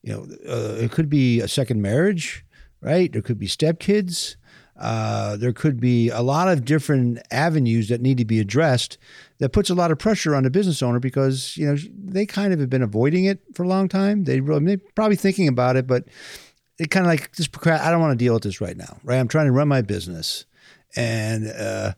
you 0.02 0.12
know 0.12 0.26
uh, 0.46 0.74
it 0.74 0.90
could 0.90 1.08
be 1.08 1.40
a 1.40 1.48
second 1.48 1.80
marriage 1.80 2.44
right? 2.84 3.12
There 3.12 3.22
could 3.22 3.38
be 3.38 3.48
stepkids. 3.48 4.36
Uh, 4.78 5.36
there 5.36 5.52
could 5.52 5.80
be 5.80 6.10
a 6.10 6.20
lot 6.20 6.48
of 6.48 6.64
different 6.64 7.20
avenues 7.30 7.88
that 7.88 8.00
need 8.00 8.18
to 8.18 8.24
be 8.24 8.40
addressed 8.40 8.98
that 9.38 9.50
puts 9.50 9.70
a 9.70 9.74
lot 9.74 9.92
of 9.92 9.98
pressure 9.98 10.34
on 10.34 10.42
the 10.42 10.50
business 10.50 10.82
owner 10.82 10.98
because 10.98 11.56
you 11.56 11.64
know 11.64 11.76
they 11.96 12.26
kind 12.26 12.52
of 12.52 12.58
have 12.58 12.70
been 12.70 12.82
avoiding 12.82 13.24
it 13.24 13.40
for 13.54 13.62
a 13.62 13.68
long 13.68 13.88
time. 13.88 14.24
They 14.24 14.40
really 14.40 14.64
they're 14.64 14.80
probably 14.94 15.16
thinking 15.16 15.48
about 15.48 15.76
it, 15.76 15.86
but 15.86 16.04
it 16.78 16.90
kind 16.90 17.06
of 17.06 17.10
like 17.10 17.32
just 17.32 17.50
I 17.66 17.90
don't 17.90 18.00
want 18.00 18.18
to 18.18 18.24
deal 18.24 18.34
with 18.34 18.42
this 18.42 18.60
right 18.60 18.76
now, 18.76 18.98
right? 19.04 19.18
I'm 19.18 19.28
trying 19.28 19.46
to 19.46 19.52
run 19.52 19.68
my 19.68 19.80
business, 19.80 20.44
and 20.96 21.46
uh, 21.48 21.92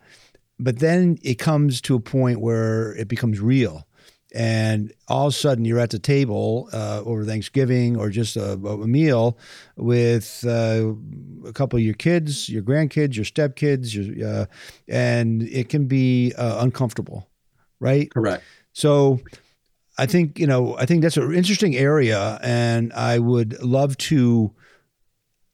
but 0.58 0.78
then 0.78 1.18
it 1.22 1.36
comes 1.36 1.80
to 1.82 1.94
a 1.94 2.00
point 2.00 2.40
where 2.40 2.94
it 2.96 3.08
becomes 3.08 3.40
real, 3.40 3.86
and 4.34 4.92
all 5.08 5.28
of 5.28 5.32
a 5.32 5.36
sudden 5.36 5.64
you're 5.64 5.78
at 5.78 5.90
the 5.90 5.98
table 5.98 6.68
uh, 6.72 7.02
over 7.04 7.24
Thanksgiving 7.24 7.96
or 7.96 8.10
just 8.10 8.36
a, 8.36 8.52
a 8.52 8.86
meal 8.86 9.38
with 9.76 10.44
uh, 10.46 10.92
a 11.46 11.52
couple 11.52 11.78
of 11.78 11.84
your 11.84 11.94
kids, 11.94 12.48
your 12.48 12.62
grandkids, 12.62 13.16
your 13.16 13.24
stepkids, 13.24 13.94
your, 13.94 14.28
uh, 14.28 14.46
and 14.88 15.42
it 15.42 15.68
can 15.68 15.86
be 15.86 16.32
uh, 16.36 16.62
uncomfortable, 16.62 17.28
right? 17.80 18.10
Correct. 18.10 18.42
So 18.72 19.20
I 19.98 20.06
think 20.06 20.38
you 20.38 20.46
know 20.46 20.76
I 20.76 20.86
think 20.86 21.02
that's 21.02 21.16
an 21.16 21.34
interesting 21.34 21.76
area, 21.76 22.38
and 22.42 22.92
I 22.92 23.18
would 23.18 23.62
love 23.62 23.96
to 23.98 24.54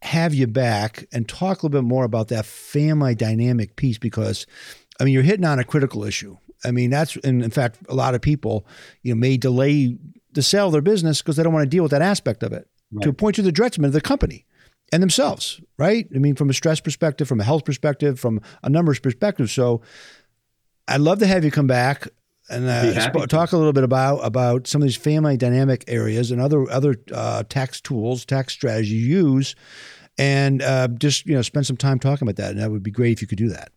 have 0.02 0.34
you 0.34 0.48
back 0.48 1.06
and 1.12 1.28
talk 1.28 1.62
a 1.62 1.66
little 1.66 1.80
bit 1.80 1.86
more 1.86 2.04
about 2.04 2.28
that 2.28 2.44
family 2.44 3.14
dynamic 3.14 3.76
piece 3.76 3.98
because 3.98 4.46
I 4.98 5.04
mean 5.04 5.14
you're 5.14 5.22
hitting 5.22 5.44
on 5.44 5.60
a 5.60 5.64
critical 5.64 6.02
issue 6.02 6.36
I 6.64 6.70
mean, 6.70 6.90
that's 6.90 7.16
and 7.16 7.42
in 7.42 7.50
fact, 7.50 7.78
a 7.88 7.94
lot 7.94 8.14
of 8.14 8.20
people, 8.20 8.66
you 9.02 9.14
know, 9.14 9.18
may 9.18 9.36
delay 9.36 9.96
the 10.32 10.42
sale 10.42 10.66
of 10.66 10.72
their 10.72 10.82
business 10.82 11.20
because 11.20 11.36
they 11.36 11.42
don't 11.42 11.52
want 11.52 11.64
to 11.64 11.68
deal 11.68 11.82
with 11.82 11.92
that 11.92 12.02
aspect 12.02 12.42
of 12.42 12.52
it 12.52 12.68
right. 12.92 13.02
to 13.02 13.10
a 13.10 13.12
point 13.12 13.36
to 13.36 13.42
the 13.42 13.52
detriment 13.52 13.88
of 13.88 13.92
the 13.92 14.00
company 14.00 14.46
and 14.92 15.02
themselves, 15.02 15.60
right? 15.78 16.06
I 16.14 16.18
mean, 16.18 16.34
from 16.34 16.50
a 16.50 16.54
stress 16.54 16.80
perspective, 16.80 17.28
from 17.28 17.40
a 17.40 17.44
health 17.44 17.64
perspective, 17.64 18.20
from 18.20 18.40
a 18.62 18.68
numbers 18.68 19.00
perspective. 19.00 19.50
So, 19.50 19.82
I'd 20.88 21.00
love 21.00 21.20
to 21.20 21.26
have 21.26 21.44
you 21.44 21.50
come 21.50 21.66
back 21.66 22.08
and 22.50 22.66
uh, 22.66 23.00
sp- 23.00 23.28
talk 23.28 23.52
a 23.52 23.56
little 23.56 23.72
bit 23.72 23.84
about 23.84 24.18
about 24.18 24.66
some 24.66 24.82
of 24.82 24.86
these 24.86 24.96
family 24.96 25.36
dynamic 25.36 25.84
areas 25.88 26.30
and 26.30 26.40
other 26.40 26.70
other 26.70 26.96
uh, 27.12 27.44
tax 27.48 27.80
tools, 27.80 28.24
tax 28.24 28.52
strategies 28.52 28.92
you 28.92 28.98
use, 28.98 29.54
and 30.18 30.62
uh, 30.62 30.88
just 30.88 31.26
you 31.26 31.34
know 31.34 31.42
spend 31.42 31.66
some 31.66 31.76
time 31.76 31.98
talking 31.98 32.26
about 32.26 32.36
that. 32.36 32.50
And 32.50 32.60
that 32.60 32.70
would 32.70 32.82
be 32.82 32.90
great 32.90 33.12
if 33.12 33.22
you 33.22 33.28
could 33.28 33.38
do 33.38 33.48
that. 33.50 33.72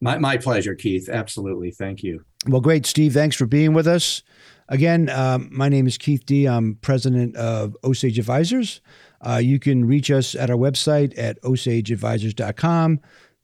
My, 0.00 0.18
my 0.18 0.36
pleasure, 0.36 0.74
Keith. 0.74 1.08
Absolutely. 1.08 1.70
Thank 1.70 2.02
you. 2.02 2.24
Well, 2.48 2.60
great, 2.60 2.86
Steve. 2.86 3.14
Thanks 3.14 3.36
for 3.36 3.46
being 3.46 3.72
with 3.72 3.86
us. 3.86 4.22
Again, 4.68 5.08
um, 5.10 5.48
my 5.52 5.68
name 5.68 5.86
is 5.86 5.96
Keith 5.96 6.26
Dee. 6.26 6.46
I'm 6.46 6.76
president 6.76 7.36
of 7.36 7.76
Osage 7.84 8.18
Advisors. 8.18 8.80
Uh, 9.20 9.40
you 9.42 9.58
can 9.58 9.84
reach 9.84 10.10
us 10.10 10.34
at 10.34 10.50
our 10.50 10.56
website 10.56 11.16
at 11.16 11.40
osageadvisors.com. 11.42 13.00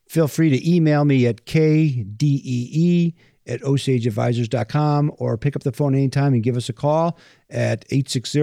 Feel 0.07 0.27
free 0.27 0.49
to 0.49 0.69
email 0.69 1.05
me 1.05 1.25
at 1.25 1.45
kdee 1.45 3.13
at 3.47 3.61
osageadvisors.com 3.61 5.11
or 5.17 5.37
pick 5.37 5.55
up 5.55 5.63
the 5.63 5.71
phone 5.71 5.95
anytime 5.95 6.33
and 6.33 6.43
give 6.43 6.55
us 6.55 6.69
a 6.69 6.73
call 6.73 7.17
at 7.49 7.85
860 7.89 8.39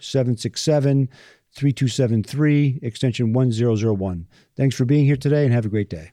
767 0.00 1.08
3273, 1.54 2.80
extension 2.82 3.32
1001. 3.32 4.26
Thanks 4.56 4.74
for 4.74 4.84
being 4.86 5.04
here 5.04 5.16
today 5.16 5.44
and 5.44 5.52
have 5.52 5.66
a 5.66 5.68
great 5.68 5.90
day. 5.90 6.10